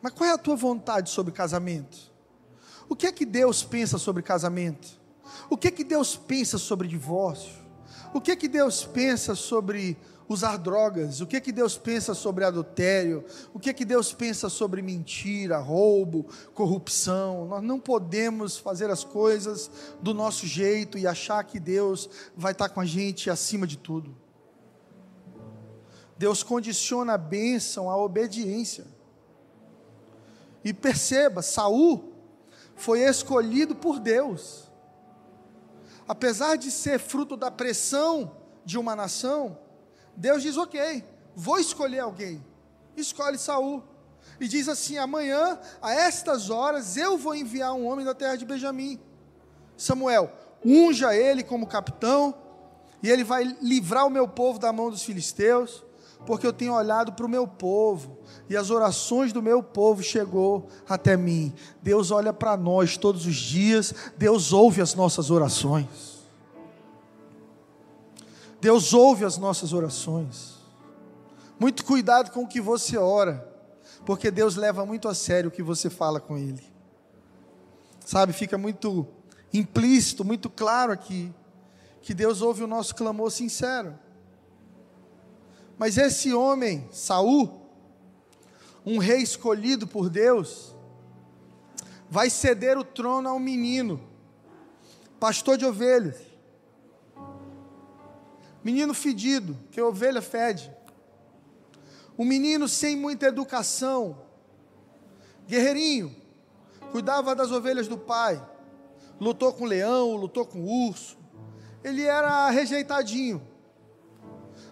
[0.00, 2.10] Mas qual é a tua vontade sobre casamento?
[2.88, 4.98] O que é que Deus pensa sobre casamento?
[5.50, 7.52] O que é que Deus pensa sobre divórcio?
[8.14, 9.98] O que é que Deus pensa sobre
[10.32, 11.20] usar drogas?
[11.20, 13.24] O que que Deus pensa sobre adultério?
[13.52, 17.46] O que que Deus pensa sobre mentira, roubo, corrupção?
[17.46, 22.68] Nós não podemos fazer as coisas do nosso jeito e achar que Deus vai estar
[22.68, 24.16] com a gente acima de tudo.
[26.16, 28.86] Deus condiciona a bênção à obediência.
[30.64, 32.12] E perceba, Saul
[32.76, 34.70] foi escolhido por Deus.
[36.06, 39.58] Apesar de ser fruto da pressão de uma nação,
[40.16, 42.44] Deus diz: Ok, vou escolher alguém.
[42.96, 43.82] Escolhe Saul.
[44.40, 48.44] E diz assim: Amanhã, a estas horas, eu vou enviar um homem da terra de
[48.44, 49.00] Benjamim.
[49.76, 50.30] Samuel,
[50.64, 52.34] unja ele como capitão,
[53.02, 55.84] e ele vai livrar o meu povo da mão dos filisteus,
[56.24, 60.68] porque eu tenho olhado para o meu povo, e as orações do meu povo chegou
[60.88, 61.52] até mim.
[61.82, 66.21] Deus olha para nós todos os dias, Deus ouve as nossas orações.
[68.62, 70.54] Deus ouve as nossas orações.
[71.58, 73.44] Muito cuidado com o que você ora,
[74.06, 76.62] porque Deus leva muito a sério o que você fala com Ele.
[78.06, 79.04] Sabe, fica muito
[79.52, 81.34] implícito, muito claro aqui,
[82.02, 83.98] que Deus ouve o nosso clamor sincero.
[85.76, 87.66] Mas esse homem, Saul,
[88.86, 90.72] um rei escolhido por Deus,
[92.08, 94.00] vai ceder o trono a um menino,
[95.18, 96.31] pastor de ovelhas
[98.62, 100.72] menino fedido, que a ovelha fede,
[102.18, 104.18] um menino sem muita educação,
[105.46, 106.14] guerreirinho,
[106.90, 108.40] cuidava das ovelhas do pai,
[109.20, 111.16] lutou com leão, lutou com urso,
[111.82, 113.42] ele era rejeitadinho.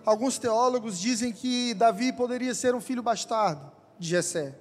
[0.05, 4.57] Alguns teólogos dizem que Davi poderia ser um filho bastardo de Jessé.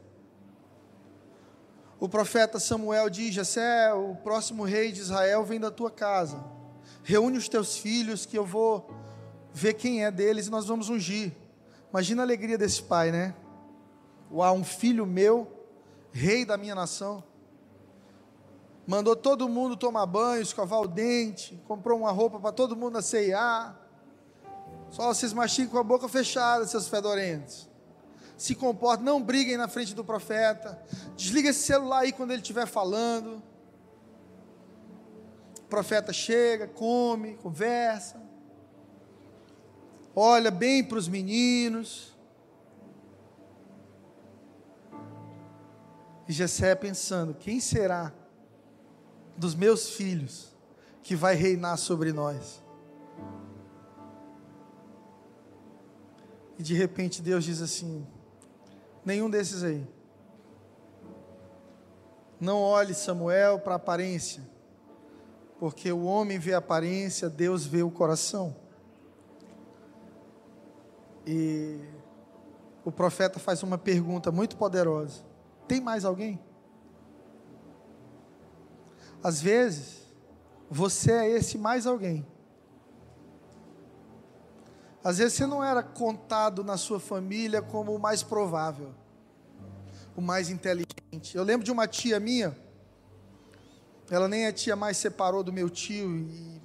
[2.00, 6.44] O profeta Samuel diz: Jessé, o próximo rei de Israel vem da tua casa.
[7.04, 8.90] Reúne os teus filhos que eu vou
[9.60, 11.34] ver quem é deles e nós vamos ungir.
[11.90, 13.36] Imagina a alegria desse pai, né?
[14.32, 15.52] Uau, um filho meu,
[16.12, 17.24] rei da minha nação.
[18.88, 23.78] mandou todo mundo tomar banho, escovar o dente, comprou uma roupa para todo mundo aceiar.
[24.90, 27.70] Só vocês mastigam com a boca fechada, seus fedorentos.
[28.38, 30.82] Se comportem, não briguem na frente do profeta.
[31.16, 33.44] Desliga esse celular aí quando ele estiver falando.
[35.60, 38.29] O profeta chega, come, conversa.
[40.16, 42.16] Olha bem para os meninos.
[46.28, 48.14] E Jessé pensando: quem será
[49.38, 50.56] dos meus filhos
[51.02, 52.62] que vai reinar sobre nós?
[56.58, 58.06] E de repente Deus diz assim:
[59.06, 59.88] nenhum desses aí.
[62.40, 64.42] Não olhe Samuel para a aparência,
[65.60, 68.69] porque o homem vê a aparência, Deus vê o coração.
[71.32, 71.80] E
[72.84, 75.22] o profeta faz uma pergunta muito poderosa.
[75.68, 76.40] Tem mais alguém?
[79.22, 80.08] Às vezes,
[80.68, 82.26] você é esse mais alguém.
[85.04, 88.90] Às vezes você não era contado na sua família como o mais provável,
[90.16, 91.36] o mais inteligente.
[91.36, 92.58] Eu lembro de uma tia minha,
[94.10, 96.60] ela nem a tia mais separou do meu tio e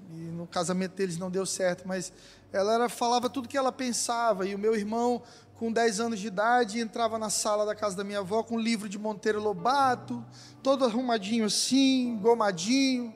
[0.44, 2.12] no casamento deles não deu certo, mas
[2.52, 5.22] ela era, falava tudo que ela pensava e o meu irmão
[5.54, 8.60] com 10 anos de idade, entrava na sala da casa da minha avó com um
[8.60, 10.24] livro de Monteiro Lobato,
[10.62, 13.14] todo arrumadinho assim, gomadinho,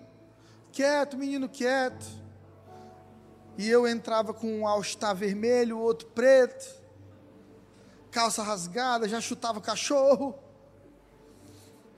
[0.73, 2.07] quieto, menino quieto.
[3.59, 6.65] E eu entrava com um all-star vermelho, outro preto,
[8.11, 10.35] calça rasgada, já chutava cachorro,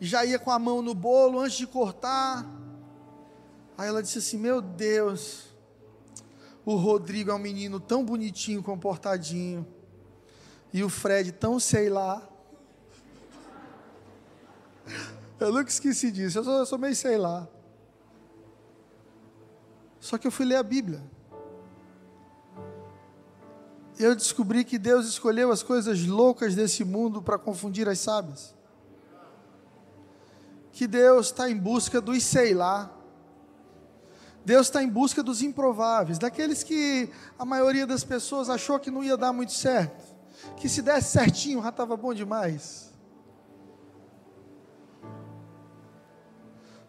[0.00, 2.59] já ia com a mão no bolo antes de cortar.
[3.80, 5.46] Aí ela disse assim: Meu Deus,
[6.66, 9.66] o Rodrigo é um menino tão bonitinho, comportadinho
[10.70, 12.28] e o Fred tão sei lá.
[15.40, 17.48] Eu nunca esqueci disso, eu sou, eu sou meio sei lá.
[19.98, 21.02] Só que eu fui ler a Bíblia.
[23.98, 28.54] Eu descobri que Deus escolheu as coisas loucas desse mundo para confundir as sábias.
[30.70, 32.99] Que Deus está em busca dos sei lá.
[34.44, 39.04] Deus está em busca dos improváveis, daqueles que a maioria das pessoas achou que não
[39.04, 40.10] ia dar muito certo
[40.56, 42.90] que se desse certinho já estava bom demais.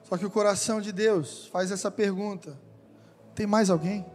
[0.03, 2.59] Só que o coração de Deus faz essa pergunta:
[3.33, 4.05] tem mais alguém?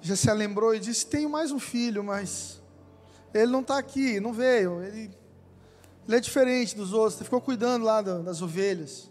[0.00, 2.62] Já se lembrou e disse: tenho mais um filho, mas
[3.34, 4.82] ele não está aqui, não veio.
[4.82, 5.10] Ele,
[6.06, 9.10] ele é diferente dos outros, ele ficou cuidando lá das ovelhas.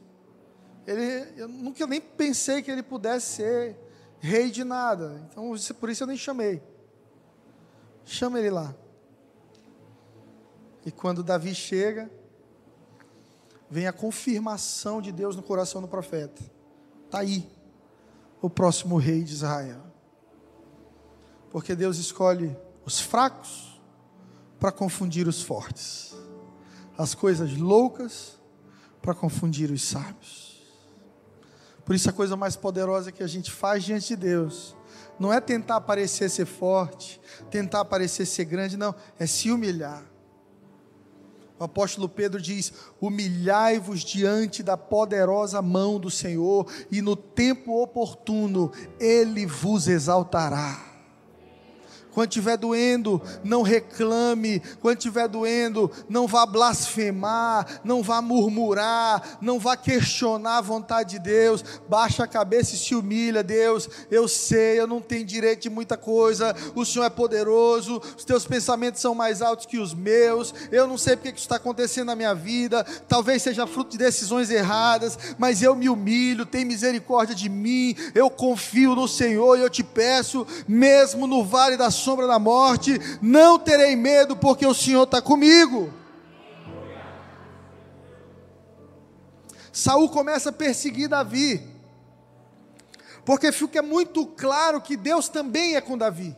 [0.86, 3.78] Ele, eu nunca nem pensei que ele pudesse ser
[4.20, 6.62] rei de nada, então por isso eu nem chamei.
[8.06, 8.76] Chama ele lá.
[10.86, 12.10] E quando Davi chega,
[13.70, 16.44] vem a confirmação de Deus no coração do profeta.
[17.06, 17.50] Está aí
[18.42, 19.82] o próximo rei de Israel.
[21.50, 23.82] Porque Deus escolhe os fracos
[24.60, 26.16] para confundir os fortes,
[26.98, 28.40] as coisas loucas
[29.02, 30.45] para confundir os sábios.
[31.86, 34.76] Por isso, a coisa mais poderosa que a gente faz diante de Deus
[35.20, 40.04] não é tentar parecer ser forte, tentar parecer ser grande, não, é se humilhar.
[41.58, 48.72] O apóstolo Pedro diz: Humilhai-vos diante da poderosa mão do Senhor, e no tempo oportuno
[49.00, 50.95] Ele vos exaltará.
[52.16, 54.62] Quando estiver doendo, não reclame.
[54.80, 61.20] Quando estiver doendo, não vá blasfemar, não vá murmurar, não vá questionar a vontade de
[61.20, 61.62] Deus.
[61.90, 63.90] Baixa a cabeça e se humilha, Deus.
[64.10, 66.56] Eu sei, eu não tenho direito de muita coisa.
[66.74, 68.02] O Senhor é poderoso.
[68.18, 70.54] Os teus pensamentos são mais altos que os meus.
[70.72, 72.86] Eu não sei porque que isso está acontecendo na minha vida.
[73.10, 76.46] Talvez seja fruto de decisões erradas, mas eu me humilho.
[76.46, 77.94] Tem misericórdia de mim.
[78.16, 83.00] Eu confio no Senhor e eu te peço, mesmo no vale da sombra da morte,
[83.20, 85.92] não terei medo, porque o Senhor está comigo.
[89.74, 91.68] Saul começa a perseguir Davi,
[93.26, 96.36] porque fica muito claro que Deus também é com Davi.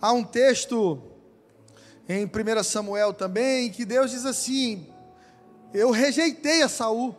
[0.00, 1.02] Há um texto
[2.08, 4.86] em 1 Samuel também que Deus diz assim:
[5.74, 7.14] Eu rejeitei a Saul.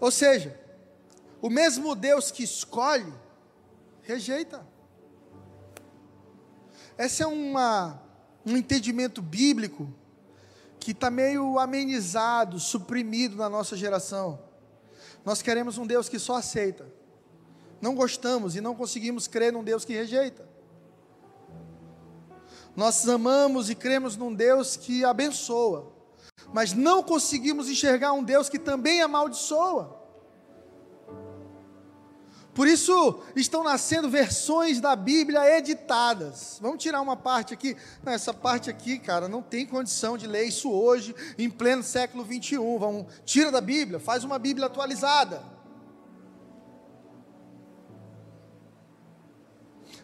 [0.00, 0.60] Ou seja,
[1.42, 3.12] o mesmo Deus que escolhe,
[4.02, 4.64] rejeita.
[6.96, 8.00] Esse é uma,
[8.46, 9.92] um entendimento bíblico
[10.78, 14.38] que está meio amenizado, suprimido na nossa geração.
[15.24, 16.86] Nós queremos um Deus que só aceita.
[17.80, 20.48] Não gostamos e não conseguimos crer num Deus que rejeita.
[22.76, 25.92] Nós amamos e cremos num Deus que abençoa,
[26.52, 30.01] mas não conseguimos enxergar um Deus que também amaldiçoa.
[32.54, 36.58] Por isso estão nascendo versões da Bíblia editadas.
[36.60, 37.74] Vamos tirar uma parte aqui.
[38.04, 42.22] Não, essa parte aqui, cara, não tem condição de ler isso hoje, em pleno século
[42.22, 42.78] 21.
[42.78, 45.42] Vamos, tira da Bíblia, faz uma Bíblia atualizada.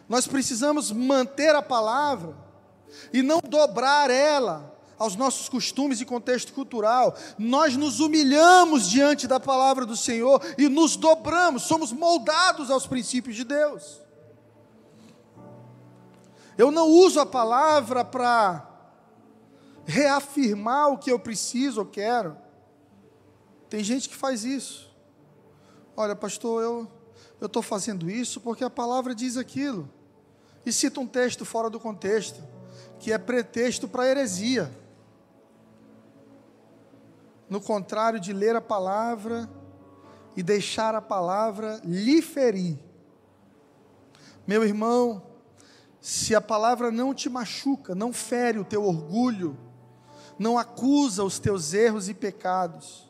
[0.07, 2.35] Nós precisamos manter a palavra
[3.13, 4.68] e não dobrar ela
[4.99, 7.15] aos nossos costumes e contexto cultural.
[7.37, 13.35] Nós nos humilhamos diante da palavra do Senhor e nos dobramos, somos moldados aos princípios
[13.35, 14.01] de Deus.
[16.57, 18.67] Eu não uso a palavra para
[19.85, 22.37] reafirmar o que eu preciso ou quero.
[23.69, 24.89] Tem gente que faz isso.
[25.95, 26.99] Olha, pastor, eu
[27.39, 29.89] eu estou fazendo isso porque a palavra diz aquilo.
[30.65, 32.43] E cita um texto fora do contexto,
[32.99, 34.69] que é pretexto para heresia
[37.49, 39.49] no contrário de ler a palavra
[40.35, 42.77] e deixar a palavra lhe ferir.
[44.45, 45.23] Meu irmão,
[45.99, 49.57] se a palavra não te machuca, não fere o teu orgulho,
[50.37, 53.09] não acusa os teus erros e pecados,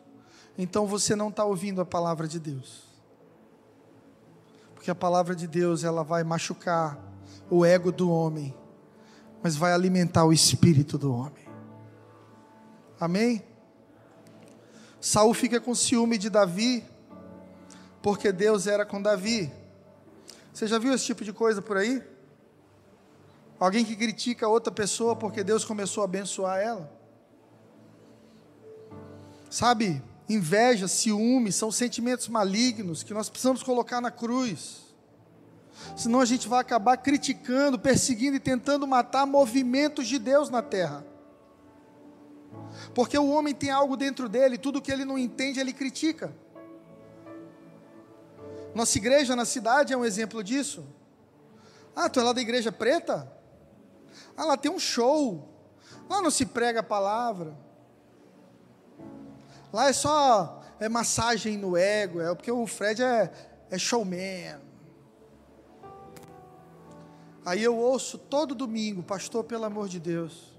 [0.58, 2.84] então você não está ouvindo a palavra de Deus.
[4.74, 6.98] Porque a palavra de Deus, ela vai machucar
[7.50, 8.56] o ego do homem,
[9.44, 11.48] mas vai alimentar o espírito do homem.
[13.00, 13.49] Amém?
[15.02, 16.84] Saul fica com ciúme de Davi,
[18.02, 19.52] porque Deus era com Davi.
[20.54, 22.04] Você já viu esse tipo de coisa por aí?
[23.60, 26.91] Alguém que critica outra pessoa porque Deus começou a abençoar ela?
[29.50, 34.89] Sabe, inveja, ciúme são sentimentos malignos que nós precisamos colocar na cruz.
[35.95, 41.06] Senão a gente vai acabar criticando, perseguindo e tentando matar movimentos de Deus na terra.
[42.93, 46.34] Porque o homem tem algo dentro dele, tudo que ele não entende, ele critica.
[48.73, 50.86] Nossa igreja na cidade é um exemplo disso.
[51.95, 53.32] Ah, tu é lá da igreja preta?
[54.38, 55.47] Ah, lá tem um show.
[56.09, 57.57] Lá não se prega a palavra.
[59.71, 63.32] Lá é só é massagem no ego, é porque o Fred é,
[63.69, 64.59] é showman.
[67.45, 70.59] Aí eu ouço todo domingo, pastor, pelo amor de Deus.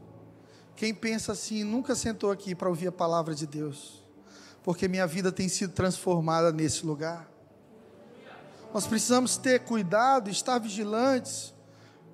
[0.80, 4.02] Quem pensa assim nunca sentou aqui para ouvir a palavra de Deus,
[4.62, 7.30] porque minha vida tem sido transformada nesse lugar.
[8.72, 11.52] Nós precisamos ter cuidado, estar vigilantes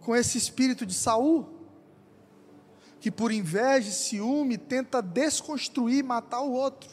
[0.01, 1.49] com esse espírito de Saul,
[2.99, 6.91] que por inveja e ciúme tenta desconstruir matar o outro.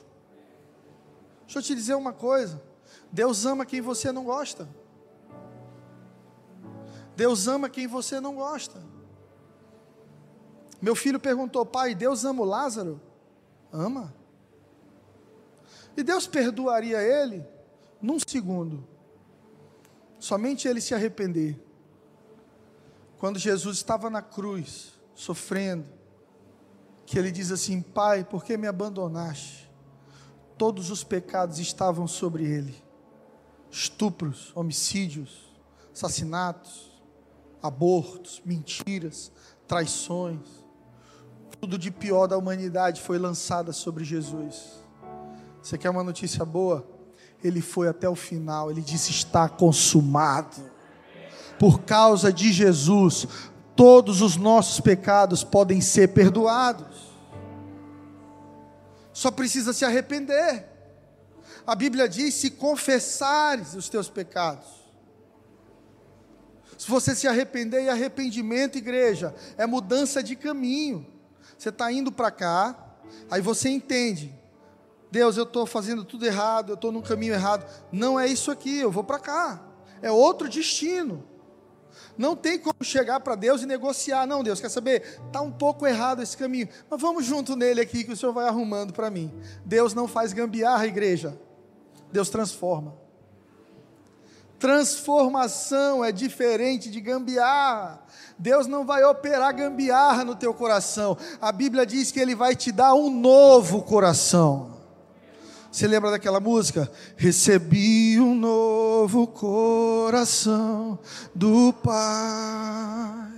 [1.47, 2.61] Deixa eu te dizer uma coisa:
[3.11, 4.69] Deus ama quem você não gosta.
[7.15, 8.92] Deus ama quem você não gosta.
[10.83, 12.99] Meu filho perguntou, pai, Deus ama o Lázaro?
[13.71, 14.13] Ama.
[15.95, 17.47] E Deus perdoaria ele
[18.01, 18.85] num segundo.
[20.19, 21.57] Somente ele se arrepender.
[23.17, 25.87] Quando Jesus estava na cruz, sofrendo,
[27.05, 29.71] que ele diz assim: Pai, por que me abandonaste?
[30.57, 32.75] Todos os pecados estavam sobre ele:
[33.71, 35.49] estupros, homicídios,
[35.93, 37.01] assassinatos,
[37.61, 39.31] abortos, mentiras,
[39.65, 40.62] traições
[41.63, 44.83] tudo de pior da humanidade foi lançada sobre Jesus.
[45.61, 46.85] Você quer uma notícia boa?
[47.41, 50.61] Ele foi até o final, ele disse: está consumado.
[51.57, 53.25] Por causa de Jesus,
[53.77, 57.13] todos os nossos pecados podem ser perdoados.
[59.13, 60.67] Só precisa se arrepender.
[61.65, 64.67] A Bíblia diz: se confessares os teus pecados.
[66.77, 71.12] Se você se arrepender, e arrependimento, igreja, é mudança de caminho.
[71.63, 72.75] Você está indo para cá,
[73.31, 74.37] aí você entende.
[75.09, 77.65] Deus, eu estou fazendo tudo errado, eu estou no caminho errado.
[77.89, 79.63] Não é isso aqui, eu vou para cá.
[80.01, 81.25] É outro destino.
[82.17, 84.27] Não tem como chegar para Deus e negociar.
[84.27, 85.21] Não, Deus, quer saber?
[85.25, 86.67] Está um pouco errado esse caminho.
[86.89, 89.33] Mas vamos junto nele aqui que o Senhor vai arrumando para mim.
[89.63, 91.39] Deus não faz gambiarra, igreja.
[92.11, 92.93] Deus transforma.
[94.63, 98.01] Transformação é diferente de gambiarra.
[98.39, 101.17] Deus não vai operar gambiarra no teu coração.
[101.41, 104.77] A Bíblia diz que Ele vai te dar um novo coração.
[105.69, 106.89] Você lembra daquela música?
[107.17, 110.97] Recebi um novo coração
[111.35, 113.33] do Pai,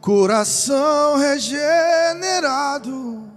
[0.00, 3.28] coração regenerado,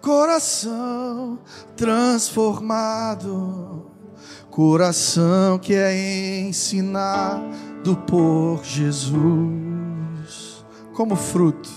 [0.00, 1.38] coração
[1.76, 3.75] transformado,
[4.56, 10.64] coração que é ensinado por Jesus.
[10.94, 11.70] como fruto,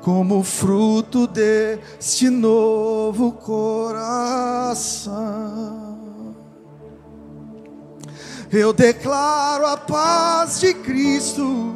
[0.00, 5.12] como fruto deste novo coração.
[8.50, 11.74] Eu declaro a paz de Cristo,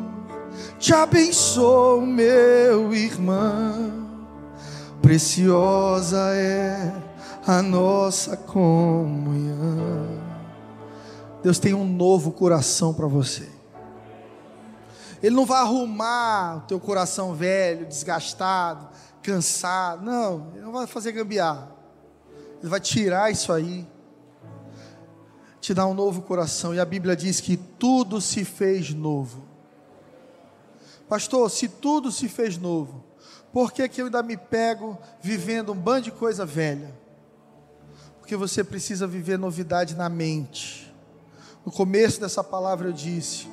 [0.78, 4.06] te abençoo, meu irmão.
[5.02, 7.05] Preciosa é
[7.46, 10.20] a nossa comunhão.
[11.42, 13.48] Deus tem um novo coração para você.
[15.22, 18.88] Ele não vai arrumar o teu coração velho, desgastado,
[19.22, 20.04] cansado.
[20.04, 21.70] Não, ele não vai fazer gambiarra.
[22.58, 23.86] Ele vai tirar isso aí,
[25.60, 26.74] te dar um novo coração.
[26.74, 29.44] E a Bíblia diz que tudo se fez novo.
[31.08, 33.04] Pastor, se tudo se fez novo,
[33.52, 37.05] por que, que eu ainda me pego vivendo um bando de coisa velha?
[38.26, 40.92] Porque você precisa viver novidade na mente.
[41.64, 43.46] No começo dessa palavra eu disse: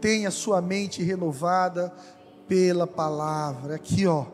[0.00, 1.92] tenha sua mente renovada
[2.46, 3.74] pela palavra.
[3.74, 4.26] Aqui, ó,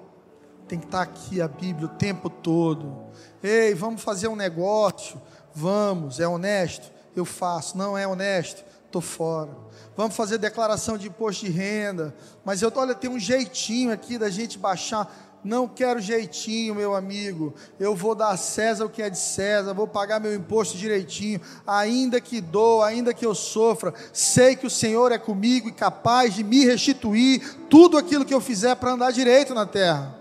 [0.69, 3.07] tem que estar aqui a Bíblia o tempo todo.
[3.43, 5.19] Ei, vamos fazer um negócio?
[5.55, 6.93] Vamos, é honesto?
[7.17, 7.79] Eu faço.
[7.79, 8.63] Não é honesto?
[8.85, 9.57] Estou fora.
[9.97, 12.15] Vamos fazer declaração de imposto de renda.
[12.45, 15.32] Mas eu, olha, tem um jeitinho aqui da gente baixar.
[15.45, 17.53] Não quero jeitinho, meu amigo.
[17.79, 21.41] Eu vou dar a César o que é de César, vou pagar meu imposto direitinho,
[21.67, 23.93] ainda que dou, ainda que eu sofra.
[24.13, 28.41] Sei que o Senhor é comigo e capaz de me restituir tudo aquilo que eu
[28.41, 30.17] fizer para andar direito na terra.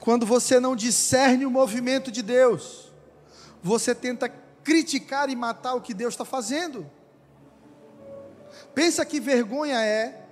[0.00, 2.90] Quando você não discerne o movimento de Deus,
[3.62, 4.30] você tenta
[4.64, 6.88] criticar e matar o que Deus está fazendo.
[8.74, 10.27] Pensa que vergonha é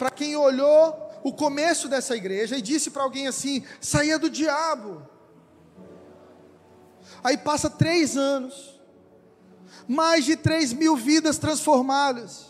[0.00, 5.02] para quem olhou o começo dessa igreja e disse para alguém assim: saía do diabo.
[7.22, 8.80] Aí passa três anos,
[9.86, 12.46] mais de três mil vidas transformadas,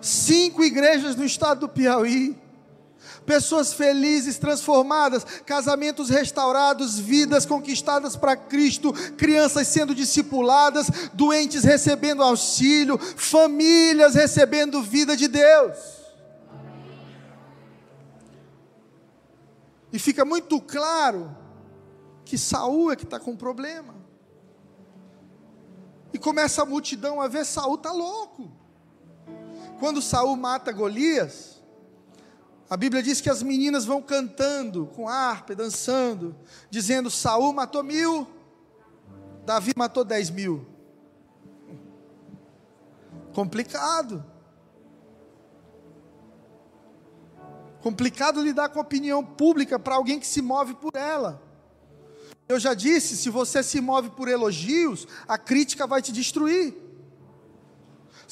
[0.00, 2.36] cinco igrejas no estado do Piauí,
[3.24, 12.98] pessoas felizes, transformadas, casamentos restaurados, vidas conquistadas para Cristo, crianças sendo discipuladas, doentes recebendo auxílio,
[12.98, 16.01] famílias recebendo vida de Deus.
[19.92, 21.36] E fica muito claro
[22.24, 23.94] que Saul é que está com problema.
[26.12, 28.50] E começa a multidão a ver Saul está louco.
[29.78, 31.62] Quando Saul mata Golias,
[32.70, 36.34] a Bíblia diz que as meninas vão cantando com harpa, dançando,
[36.70, 38.26] dizendo: Saul matou mil,
[39.44, 40.66] Davi matou dez mil.
[43.34, 44.31] Complicado.
[47.82, 51.42] Complicado lidar com a opinião pública para alguém que se move por ela.
[52.48, 56.74] Eu já disse: se você se move por elogios, a crítica vai te destruir.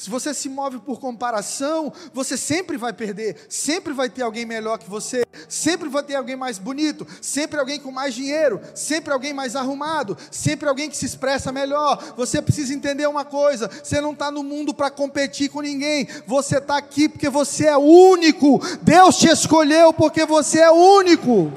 [0.01, 4.79] Se você se move por comparação, você sempre vai perder, sempre vai ter alguém melhor
[4.79, 9.31] que você, sempre vai ter alguém mais bonito, sempre alguém com mais dinheiro, sempre alguém
[9.31, 12.15] mais arrumado, sempre alguém que se expressa melhor.
[12.17, 16.57] Você precisa entender uma coisa: você não está no mundo para competir com ninguém, você
[16.57, 18.59] está aqui porque você é único.
[18.81, 21.53] Deus te escolheu porque você é único.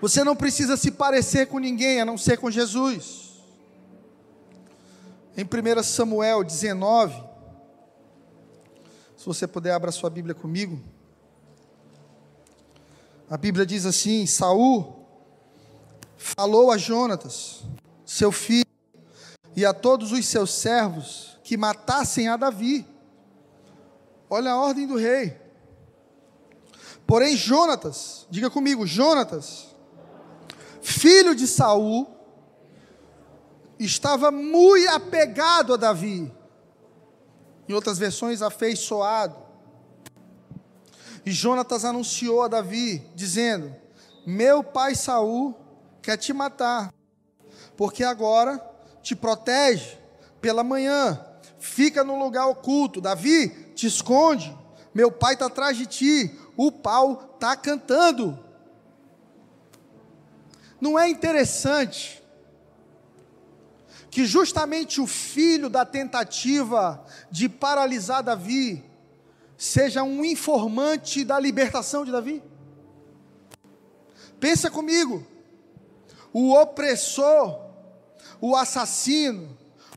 [0.00, 3.30] Você não precisa se parecer com ninguém, a não ser com Jesus.
[5.36, 7.22] Em 1 Samuel 19,
[9.16, 10.80] se você puder abra sua Bíblia comigo.
[13.28, 15.06] A Bíblia diz assim: Saul
[16.16, 17.62] falou a Jonatas,
[18.04, 18.66] seu filho,
[19.54, 22.86] e a todos os seus servos que matassem a Davi.
[24.28, 25.36] Olha a ordem do rei.
[27.06, 29.69] Porém, Jonatas, diga comigo, Jonatas,
[30.82, 32.06] filho de Saul,
[33.78, 36.32] estava muito apegado a Davi.
[37.68, 39.36] Em outras versões, afeiçoado.
[41.24, 43.74] E Jonatas anunciou a Davi, dizendo:
[44.26, 45.54] Meu pai Saul
[46.02, 46.92] quer te matar,
[47.76, 48.58] porque agora
[49.02, 49.98] te protege
[50.40, 51.24] pela manhã,
[51.58, 53.00] fica no lugar oculto.
[53.00, 54.56] Davi, te esconde.
[54.92, 58.38] Meu pai está atrás de ti, o pau está cantando.
[60.80, 62.22] Não é interessante
[64.10, 68.84] que justamente o filho da tentativa de paralisar Davi
[69.56, 72.42] seja um informante da libertação de Davi?
[74.40, 75.24] Pensa comigo.
[76.32, 77.60] O opressor,
[78.40, 79.56] o assassino,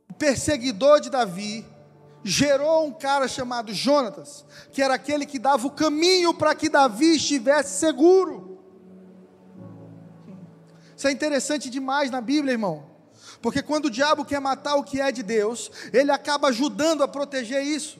[0.09, 1.65] o perseguidor de Davi,
[2.23, 7.15] gerou um cara chamado Jonatas, que era aquele que dava o caminho para que Davi
[7.15, 8.42] estivesse seguro.
[11.03, 12.85] Isso é interessante demais na Bíblia, irmão.
[13.41, 17.09] Porque quando o diabo quer matar o que é de Deus, ele acaba ajudando a
[17.09, 17.99] proteger isso.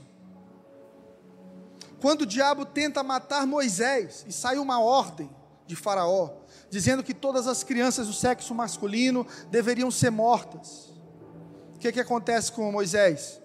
[2.00, 5.30] Quando o diabo tenta matar Moisés, e sai uma ordem
[5.68, 6.30] de Faraó,
[6.70, 10.94] dizendo que todas as crianças do sexo masculino deveriam ser mortas.
[11.76, 13.42] O que, que acontece com Moisés?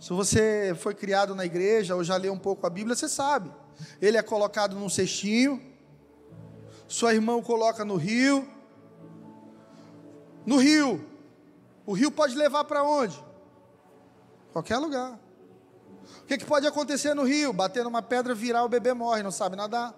[0.00, 3.52] Se você foi criado na igreja ou já leu um pouco a Bíblia, você sabe.
[4.00, 5.60] Ele é colocado num cestinho,
[6.88, 8.61] sua irmã o coloca no rio.
[10.44, 11.04] No rio,
[11.86, 13.22] o rio pode levar para onde?
[14.52, 15.18] Qualquer lugar.
[16.22, 17.52] O que, que pode acontecer no rio?
[17.52, 19.94] Bater numa pedra, virar, o bebê morre, não sabe nadar.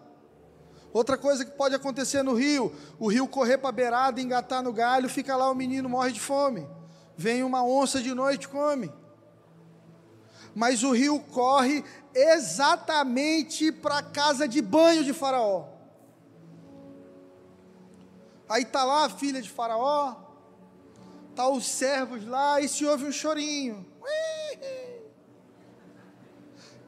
[0.93, 4.73] Outra coisa que pode acontecer no rio, o rio correr para a beirada, engatar no
[4.73, 6.69] galho, fica lá o menino morre de fome.
[7.17, 8.93] Vem uma onça de noite, come.
[10.55, 11.85] Mas o rio corre
[12.15, 15.67] exatamente para a casa de banho de Faraó.
[18.49, 20.15] Aí está lá a filha de Faraó,
[21.35, 23.87] tá os servos lá e se ouve um chorinho.
[24.01, 24.59] Ui,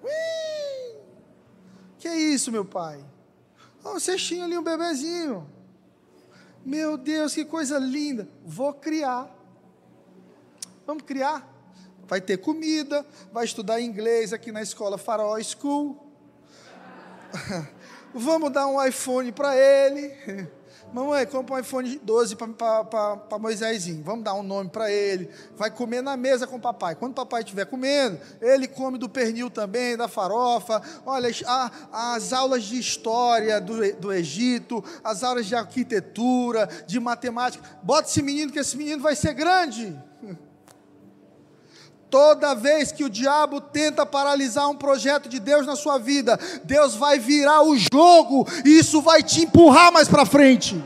[0.03, 1.01] ui.
[1.99, 3.05] Que é isso, meu pai?
[3.85, 5.51] Oh, um cestinho ali, um bebezinho.
[6.65, 8.29] Meu Deus, que coisa linda.
[8.45, 9.33] Vou criar.
[10.87, 11.53] Vamos criar.
[12.07, 16.07] Vai ter comida, vai estudar inglês aqui na escola Faraó School.
[18.15, 20.49] Vamos dar um iPhone para ele.
[20.93, 24.03] Mamãe, compra um iPhone 12 para Moisésinho.
[24.03, 25.29] Vamos dar um nome para ele.
[25.57, 26.95] Vai comer na mesa com o papai.
[26.95, 30.81] Quando o papai estiver comendo, ele come do pernil também, da farofa.
[31.05, 31.71] Olha, a,
[32.15, 37.63] as aulas de história do, do Egito, as aulas de arquitetura, de matemática.
[37.83, 39.97] Bota esse menino, que esse menino vai ser grande.
[42.19, 46.95] Toda vez que o diabo tenta paralisar um projeto de Deus na sua vida, Deus
[46.95, 50.83] vai virar o jogo e isso vai te empurrar mais para frente.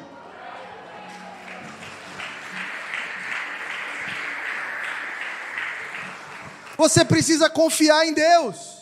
[6.77, 8.80] Você precisa confiar em Deus.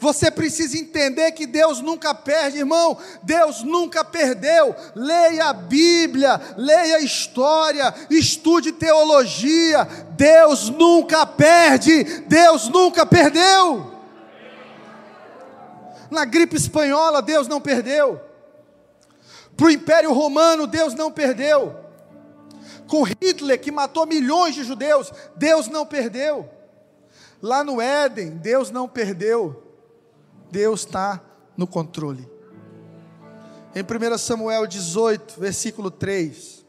[0.00, 2.96] Você precisa entender que Deus nunca perde, irmão.
[3.22, 4.74] Deus nunca perdeu.
[4.94, 9.84] Leia a Bíblia, leia a história, estude teologia.
[10.10, 12.04] Deus nunca perde.
[12.26, 13.92] Deus nunca perdeu.
[16.10, 18.20] Na gripe espanhola, Deus não perdeu.
[19.56, 21.74] Para o Império Romano, Deus não perdeu.
[22.86, 26.48] Com Hitler, que matou milhões de judeus, Deus não perdeu.
[27.42, 29.67] Lá no Éden, Deus não perdeu.
[30.50, 31.22] Deus está
[31.56, 32.28] no controle.
[33.74, 36.64] Em 1 Samuel 18, versículo 3,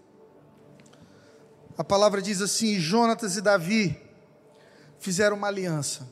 [1.78, 4.00] a palavra diz assim: Jonatas e Davi
[5.00, 6.08] fizeram uma aliança,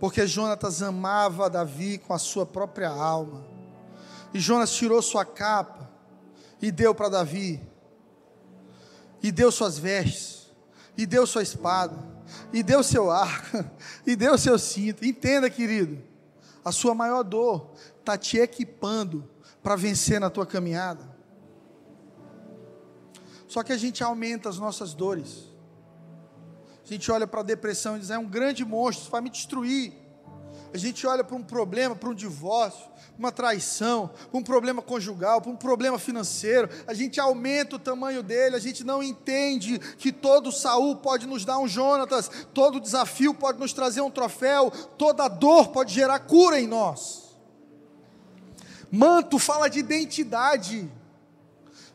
[0.00, 3.46] porque Jonatas amava Davi com a sua própria alma,
[4.32, 5.88] e Jonas tirou sua capa
[6.60, 7.62] e deu para Davi,
[9.22, 10.52] e deu suas vestes,
[10.96, 12.13] e deu sua espada,
[12.52, 13.64] e deu seu arco,
[14.06, 15.04] e deu seu cinto.
[15.04, 16.02] Entenda, querido,
[16.64, 19.28] a sua maior dor está te equipando
[19.62, 21.14] para vencer na tua caminhada.
[23.48, 25.52] Só que a gente aumenta as nossas dores.
[26.84, 30.03] A gente olha para a depressão e diz: é um grande monstro, vai me destruir
[30.74, 35.40] a gente olha para um problema, para um divórcio, uma traição, para um problema conjugal,
[35.40, 40.10] para um problema financeiro, a gente aumenta o tamanho dele, a gente não entende que
[40.10, 44.68] todo Saul pode nos dar um Jonatas, todo desafio pode nos trazer um troféu,
[44.98, 47.36] toda dor pode gerar cura em nós.
[48.90, 50.90] Manto fala de identidade.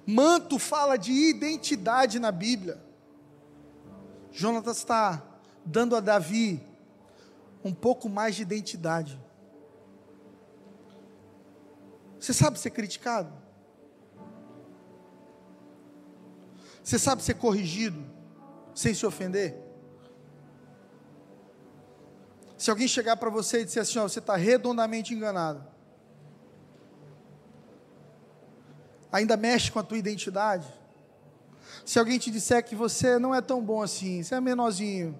[0.07, 2.81] Manto fala de identidade na Bíblia.
[4.31, 5.21] Jonatas está
[5.65, 6.68] dando a Davi
[7.63, 9.19] um pouco mais de identidade.
[12.19, 13.31] Você sabe ser criticado?
[16.83, 18.03] Você sabe ser corrigido
[18.73, 19.55] sem se ofender?
[22.57, 25.65] Se alguém chegar para você e disser assim, ó, você está redondamente enganado,
[29.11, 30.67] ainda mexe com a tua identidade?
[31.85, 35.17] Se alguém te disser que você não é tão bom assim, você é menorzinho,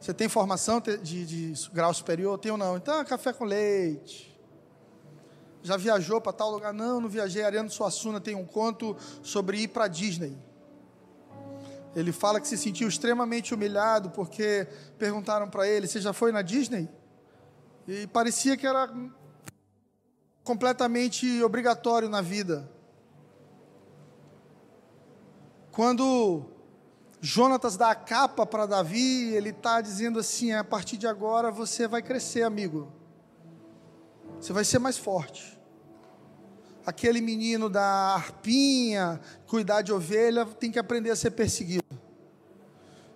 [0.00, 2.38] você tem formação de, de grau superior?
[2.38, 2.76] Tenho não.
[2.76, 4.34] Então, é café com leite.
[5.62, 6.72] Já viajou para tal lugar?
[6.72, 7.44] Não, não viajei.
[7.44, 10.34] Ariano Suassuna tem um conto sobre ir para Disney.
[11.94, 14.66] Ele fala que se sentiu extremamente humilhado porque
[14.98, 16.88] perguntaram para ele: Você já foi na Disney?
[17.86, 18.90] E parecia que era
[20.42, 22.70] completamente obrigatório na vida.
[25.72, 26.46] Quando
[27.20, 31.86] Jonatas dá a capa para Davi, ele está dizendo assim: a partir de agora você
[31.86, 32.90] vai crescer, amigo.
[34.40, 35.58] Você vai ser mais forte.
[36.84, 41.84] aquele menino da arpinha, cuidar de ovelha, tem que aprender a ser perseguido.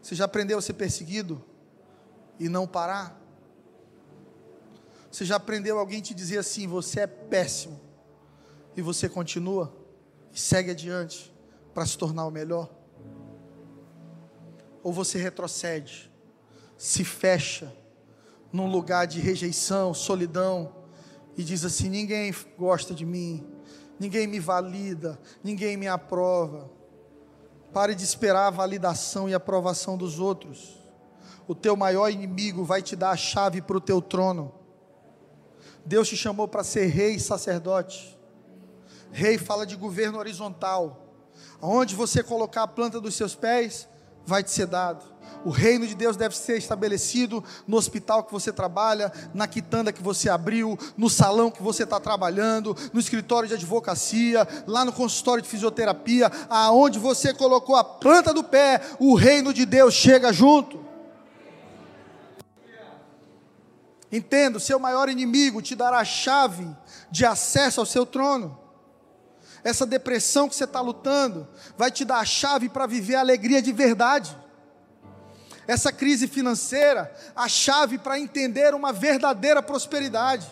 [0.03, 1.43] Você já aprendeu a ser perseguido
[2.39, 3.19] e não parar?
[5.11, 7.81] Você já aprendeu alguém te dizer assim: você é péssimo,
[8.77, 9.75] e você continua
[10.31, 11.35] e segue adiante
[11.73, 12.84] para se tornar o melhor?
[14.85, 16.13] Ou você retrocede,
[16.77, 17.75] se fecha
[18.53, 20.73] num lugar de rejeição, solidão,
[21.37, 23.45] e diz assim: ninguém gosta de mim,
[23.99, 26.71] ninguém me valida, ninguém me aprova.
[27.73, 30.79] Pare de esperar a validação e aprovação dos outros.
[31.49, 34.55] O teu maior inimigo vai te dar a chave para o teu trono.
[35.85, 38.19] Deus te chamou para ser rei e sacerdote.
[39.11, 41.01] Rei fala de governo horizontal.
[41.61, 43.89] Aonde você colocar a planta dos seus pés,
[44.27, 45.15] vai te ser dado.
[45.45, 50.03] O reino de Deus deve ser estabelecido no hospital que você trabalha, na quitanda que
[50.03, 55.43] você abriu, no salão que você está trabalhando, no escritório de advocacia, lá no consultório
[55.43, 60.83] de fisioterapia, aonde você colocou a planta do pé, o reino de Deus chega junto.
[64.11, 66.67] Entenda, o seu maior inimigo te dará a chave
[67.11, 68.64] de acesso ao seu trono.
[69.65, 73.63] Essa depressão que você está lutando vai te dar a chave para viver a alegria
[73.63, 74.37] de verdade.
[75.67, 80.47] Essa crise financeira, a chave para entender uma verdadeira prosperidade.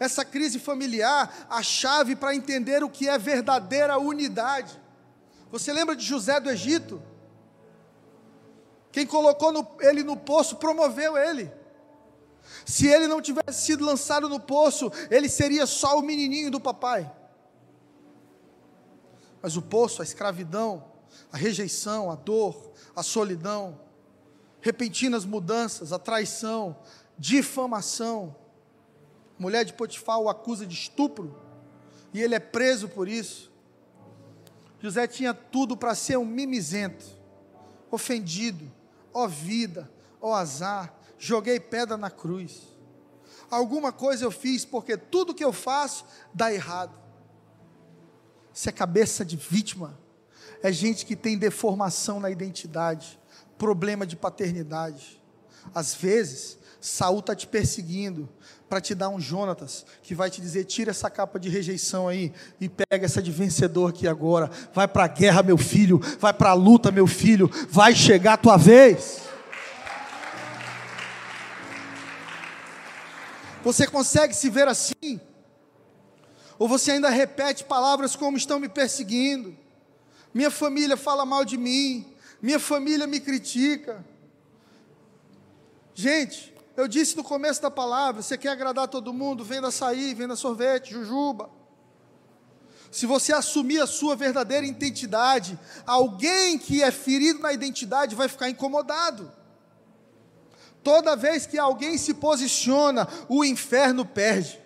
[0.00, 4.76] Essa crise familiar, a chave para entender o que é verdadeira unidade.
[5.52, 7.00] Você lembra de José do Egito?
[8.90, 11.48] Quem colocou no, ele no poço promoveu ele.
[12.66, 17.08] Se ele não tivesse sido lançado no poço, ele seria só o menininho do papai.
[19.42, 20.84] Mas o poço, a escravidão,
[21.32, 23.80] a rejeição, a dor, a solidão,
[24.60, 26.76] repentinas mudanças, a traição,
[27.18, 28.36] difamação.
[29.38, 31.36] A mulher de Potifar o acusa de estupro
[32.14, 33.50] e ele é preso por isso.
[34.80, 37.04] José tinha tudo para ser um mimizento,
[37.90, 38.70] ofendido,
[39.12, 39.90] ó vida,
[40.20, 42.62] ó azar, joguei pedra na cruz.
[43.50, 47.01] Alguma coisa eu fiz, porque tudo que eu faço dá errado.
[48.54, 49.98] Isso é cabeça de vítima.
[50.62, 53.18] É gente que tem deformação na identidade,
[53.58, 55.20] problema de paternidade.
[55.74, 58.28] Às vezes, Saul está te perseguindo
[58.68, 62.32] para te dar um Jonatas que vai te dizer: tira essa capa de rejeição aí
[62.60, 64.50] e pega essa de vencedor aqui agora.
[64.74, 66.00] Vai para a guerra, meu filho.
[66.18, 67.50] Vai para a luta, meu filho.
[67.68, 69.22] Vai chegar a tua vez.
[73.62, 75.20] Você consegue se ver assim?
[76.62, 79.58] Ou você ainda repete palavras como estão me perseguindo?
[80.32, 82.06] Minha família fala mal de mim,
[82.40, 84.06] minha família me critica.
[85.92, 89.42] Gente, eu disse no começo da palavra: você quer agradar todo mundo?
[89.42, 91.50] Venda açaí, venda sorvete, jujuba.
[92.92, 98.48] Se você assumir a sua verdadeira identidade, alguém que é ferido na identidade vai ficar
[98.48, 99.32] incomodado.
[100.84, 104.61] Toda vez que alguém se posiciona, o inferno perde.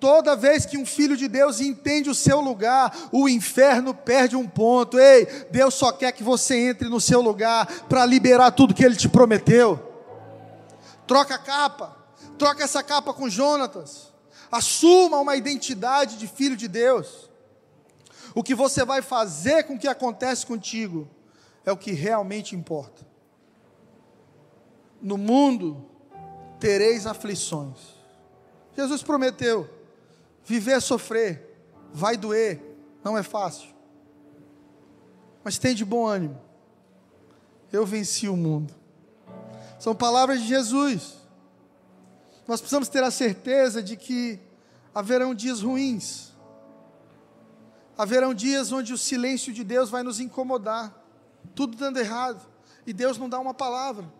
[0.00, 4.48] Toda vez que um filho de Deus entende o seu lugar, o inferno perde um
[4.48, 4.98] ponto.
[4.98, 8.96] Ei, Deus só quer que você entre no seu lugar para liberar tudo que ele
[8.96, 9.78] te prometeu.
[11.06, 11.96] Troca a capa,
[12.38, 14.10] troca essa capa com Jonatas.
[14.50, 17.30] Assuma uma identidade de filho de Deus.
[18.34, 21.08] O que você vai fazer com o que acontece contigo
[21.64, 23.10] é o que realmente importa
[25.00, 25.86] no mundo
[26.58, 27.78] tereis aflições.
[28.76, 29.68] Jesus prometeu:
[30.50, 32.60] viver é sofrer, vai doer,
[33.04, 33.68] não é fácil.
[35.44, 36.40] Mas tem de bom ânimo.
[37.72, 38.74] Eu venci o mundo.
[39.78, 41.14] São palavras de Jesus.
[42.48, 44.40] Nós precisamos ter a certeza de que
[44.92, 46.32] haverão dias ruins.
[47.96, 50.92] Haverão dias onde o silêncio de Deus vai nos incomodar.
[51.54, 52.44] Tudo dando errado.
[52.84, 54.12] E Deus não dá uma palavra.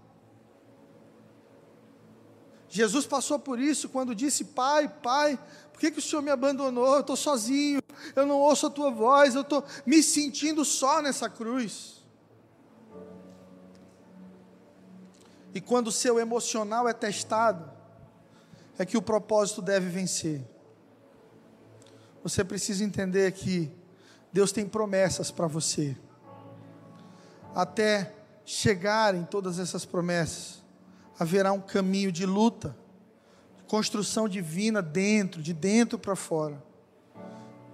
[2.71, 5.39] Jesus passou por isso quando disse: Pai, Pai,
[5.73, 6.95] por que, que o Senhor me abandonou?
[6.95, 7.83] Eu estou sozinho,
[8.15, 12.01] eu não ouço a tua voz, eu estou me sentindo só nessa cruz.
[15.53, 17.69] E quando o seu emocional é testado,
[18.79, 20.41] é que o propósito deve vencer.
[22.23, 23.71] Você precisa entender que
[24.33, 25.97] Deus tem promessas para você.
[27.53, 28.15] Até
[28.45, 30.60] chegarem todas essas promessas,
[31.21, 32.75] haverá um caminho de luta,
[33.69, 36.61] construção divina dentro, de dentro para fora.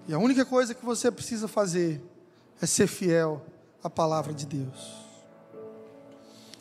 [0.08, 2.02] E a única coisa que você precisa fazer
[2.60, 3.46] é ser fiel
[3.84, 4.96] à palavra de Deus.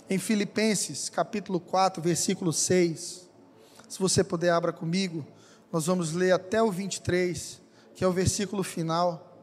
[0.08, 3.28] Em Filipenses, capítulo 4, versículo 6,
[3.90, 5.26] se você puder abra comigo,
[5.72, 7.66] nós vamos ler até o 23
[7.96, 9.35] que é o versículo final.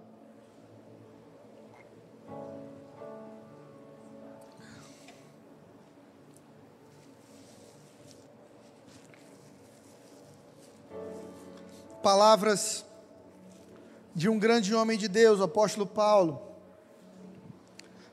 [12.02, 12.84] Palavras
[14.12, 16.42] de um grande homem de Deus, o apóstolo Paulo,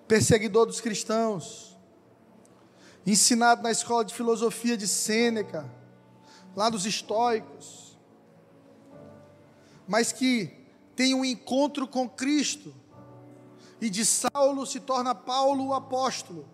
[0.07, 1.77] perseguidor dos cristãos,
[3.05, 5.67] ensinado na escola de filosofia de Sêneca,
[6.55, 7.97] lá dos estoicos,
[9.87, 10.53] mas que
[10.95, 12.73] tem um encontro com Cristo,
[13.81, 16.47] e de Saulo se torna Paulo o apóstolo,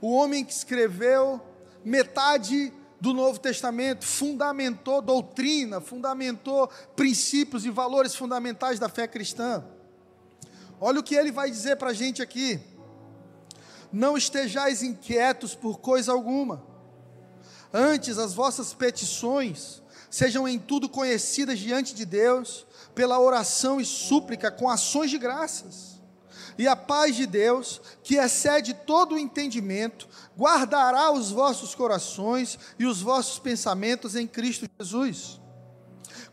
[0.00, 1.40] o homem que escreveu
[1.84, 9.64] metade do Novo Testamento, fundamentou doutrina, fundamentou princípios e valores fundamentais da fé cristã.
[10.80, 12.60] Olha o que ele vai dizer para a gente aqui.
[13.92, 16.62] Não estejais inquietos por coisa alguma,
[17.72, 24.50] antes as vossas petições sejam em tudo conhecidas diante de Deus, pela oração e súplica
[24.50, 25.95] com ações de graças
[26.58, 32.86] e a paz de Deus, que excede todo o entendimento, guardará os vossos corações e
[32.86, 35.40] os vossos pensamentos em Cristo Jesus.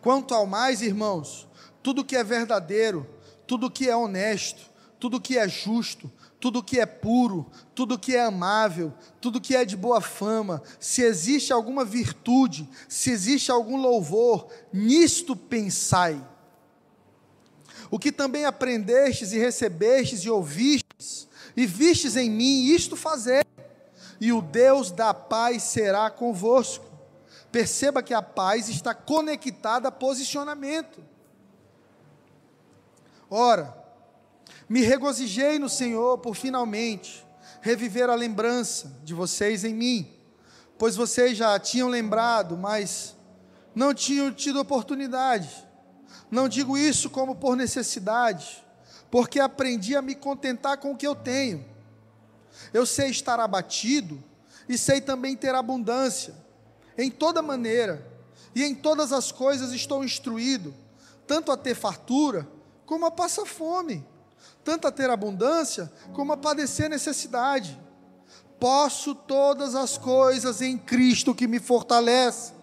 [0.02, 1.48] Quanto ao mais, irmãos,
[1.82, 3.08] tudo que é verdadeiro,
[3.46, 8.24] tudo que é honesto, tudo que é justo, tudo que é puro, tudo que é
[8.24, 14.48] amável, tudo que é de boa fama, se existe alguma virtude, se existe algum louvor,
[14.72, 16.22] nisto pensai
[17.94, 23.46] o que também aprendestes e recebestes e ouvistes, e vistes em mim, isto fazer,
[24.20, 26.84] e o Deus da paz será convosco.
[27.52, 31.04] Perceba que a paz está conectada a posicionamento.
[33.30, 33.78] Ora,
[34.68, 37.24] me regozijei no Senhor por finalmente
[37.62, 40.12] reviver a lembrança de vocês em mim,
[40.80, 43.16] pois vocês já tinham lembrado, mas
[43.76, 45.72] não tinham tido oportunidade.
[46.34, 48.66] Não digo isso como por necessidade,
[49.12, 51.64] porque aprendi a me contentar com o que eu tenho.
[52.74, 54.22] Eu sei estar abatido
[54.68, 56.34] e sei também ter abundância.
[56.98, 58.04] Em toda maneira
[58.56, 60.74] e em todas as coisas estou instruído,
[61.28, 62.48] tanto a ter fartura
[62.84, 64.04] como a passar fome,
[64.64, 67.80] tanto a ter abundância como a padecer necessidade.
[68.60, 72.54] Posso todas as coisas em Cristo que me fortalece.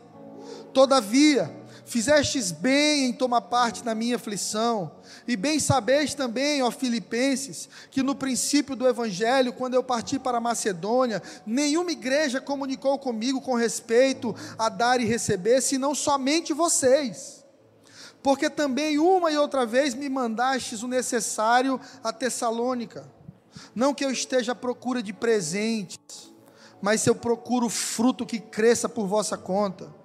[0.72, 1.59] Todavia,
[1.90, 4.92] Fizestes bem em tomar parte na minha aflição,
[5.26, 10.38] e bem sabeis também, ó Filipenses, que no princípio do Evangelho, quando eu parti para
[10.38, 17.44] Macedônia, nenhuma igreja comunicou comigo com respeito a dar e receber, senão somente vocês.
[18.22, 23.04] Porque também uma e outra vez me mandastes o necessário a Tessalônica.
[23.74, 25.98] Não que eu esteja à procura de presentes,
[26.80, 29.98] mas se eu procuro fruto que cresça por vossa conta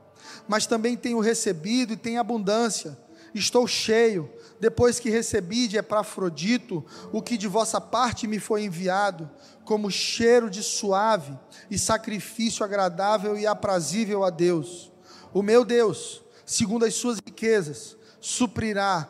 [0.48, 2.98] mas também tenho recebido e tenho abundância.
[3.34, 9.30] Estou cheio, depois que recebi de Epafrodito o que de vossa parte me foi enviado,
[9.66, 11.38] como cheiro de suave
[11.70, 14.92] e sacrifício agradável e aprazível a Deus.
[15.34, 19.10] O meu Deus, segundo as suas riquezas, suprirá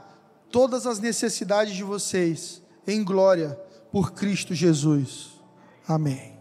[0.49, 3.59] todas as necessidades de vocês em glória
[3.91, 5.39] por Cristo Jesus.
[5.87, 6.35] Amém.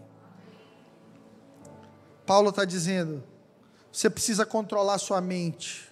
[2.25, 3.23] Paulo está dizendo
[3.95, 5.89] você precisa controlar sua mente.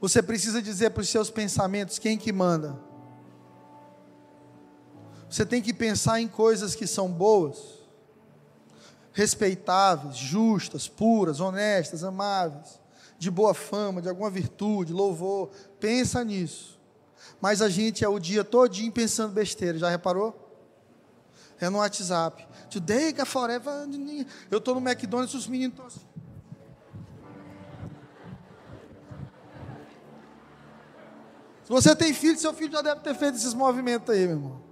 [0.00, 2.80] Você precisa dizer para os seus pensamentos quem que manda.
[5.28, 7.58] Você tem que pensar em coisas que são boas,
[9.12, 12.80] respeitáveis, justas, puras, honestas, amáveis,
[13.18, 15.50] de boa fama, de alguma virtude, louvor.
[15.78, 16.80] Pensa nisso.
[17.38, 20.40] Mas a gente é o dia todinho pensando besteira, já reparou?
[21.60, 22.48] É no WhatsApp.
[22.70, 23.86] Today, forever.
[24.50, 26.13] Eu estou no McDonald's, os meninos estão assim.
[31.64, 34.62] Se você tem filho, seu filho já deve ter feito esses movimentos aí, meu irmão.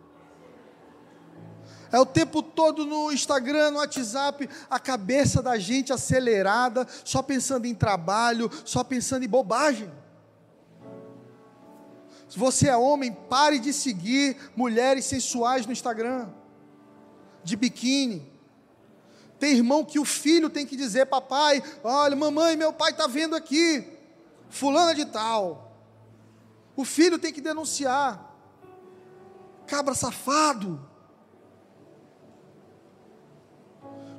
[1.91, 7.67] É o tempo todo no Instagram, no WhatsApp, a cabeça da gente acelerada, só pensando
[7.67, 9.91] em trabalho, só pensando em bobagem.
[12.29, 16.29] Se você é homem, pare de seguir mulheres sensuais no Instagram,
[17.45, 18.31] de biquíni.
[19.39, 23.35] Tem irmão que o filho tem que dizer, papai, olha, mamãe, meu pai está vendo
[23.35, 23.87] aqui,
[24.49, 25.72] fulana de tal.
[26.83, 28.29] O filho tem que denunciar.
[29.69, 30.85] Cabra safado.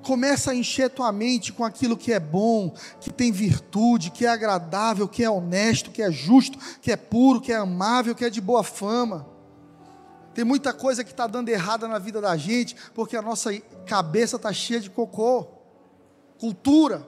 [0.02, 4.30] Começa a encher tua mente com aquilo que é bom, que tem virtude, que é
[4.30, 8.30] agradável, que é honesto, que é justo, que é puro, que é amável, que é
[8.30, 9.28] de boa fama.
[10.34, 13.52] Tem muita coisa que está dando errada na vida da gente, porque a nossa
[13.86, 15.48] cabeça está cheia de cocô.
[16.40, 17.06] Cultura.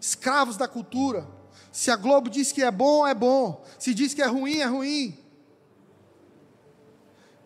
[0.00, 1.39] Escravos da cultura
[1.72, 3.64] Se a Globo diz que é bom, é bom.
[3.78, 5.16] Se diz que é ruim, é ruim.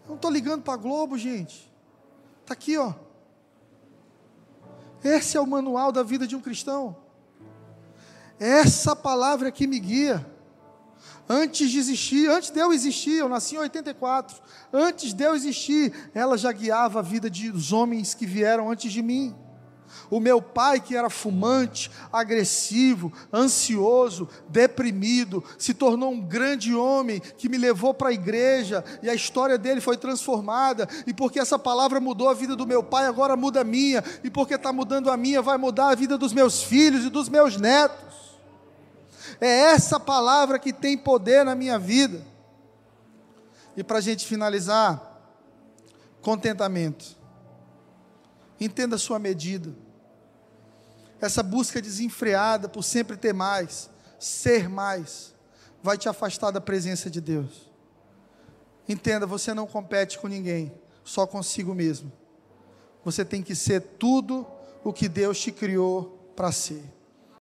[0.05, 1.71] Eu não estou ligando para a Globo, gente.
[2.43, 2.95] Está aqui, ó.
[5.03, 6.97] Esse é o manual da vida de um cristão.
[8.39, 10.27] Essa palavra que me guia.
[11.29, 14.37] Antes de existir, antes de eu existir, eu nasci em 84.
[14.73, 19.03] Antes de eu existir, ela já guiava a vida dos homens que vieram antes de
[19.03, 19.35] mim.
[20.11, 27.49] O meu pai, que era fumante, agressivo, ansioso, deprimido, se tornou um grande homem que
[27.49, 30.89] me levou para a igreja e a história dele foi transformada.
[31.07, 34.03] E porque essa palavra mudou a vida do meu pai, agora muda a minha.
[34.23, 37.29] E porque está mudando a minha, vai mudar a vida dos meus filhos e dos
[37.29, 38.15] meus netos.
[39.41, 42.23] É essa palavra que tem poder na minha vida.
[43.77, 45.15] E para a gente finalizar,
[46.23, 47.17] contentamento.
[48.61, 49.75] Entenda a sua medida.
[51.25, 55.35] Essa busca desenfreada por sempre ter mais, ser mais,
[55.83, 57.73] vai te afastar da presença de Deus.
[58.87, 60.71] Entenda, você não compete com ninguém,
[61.03, 62.13] só consigo mesmo.
[63.03, 64.47] Você tem que ser tudo
[64.85, 66.85] o que Deus te criou para ser.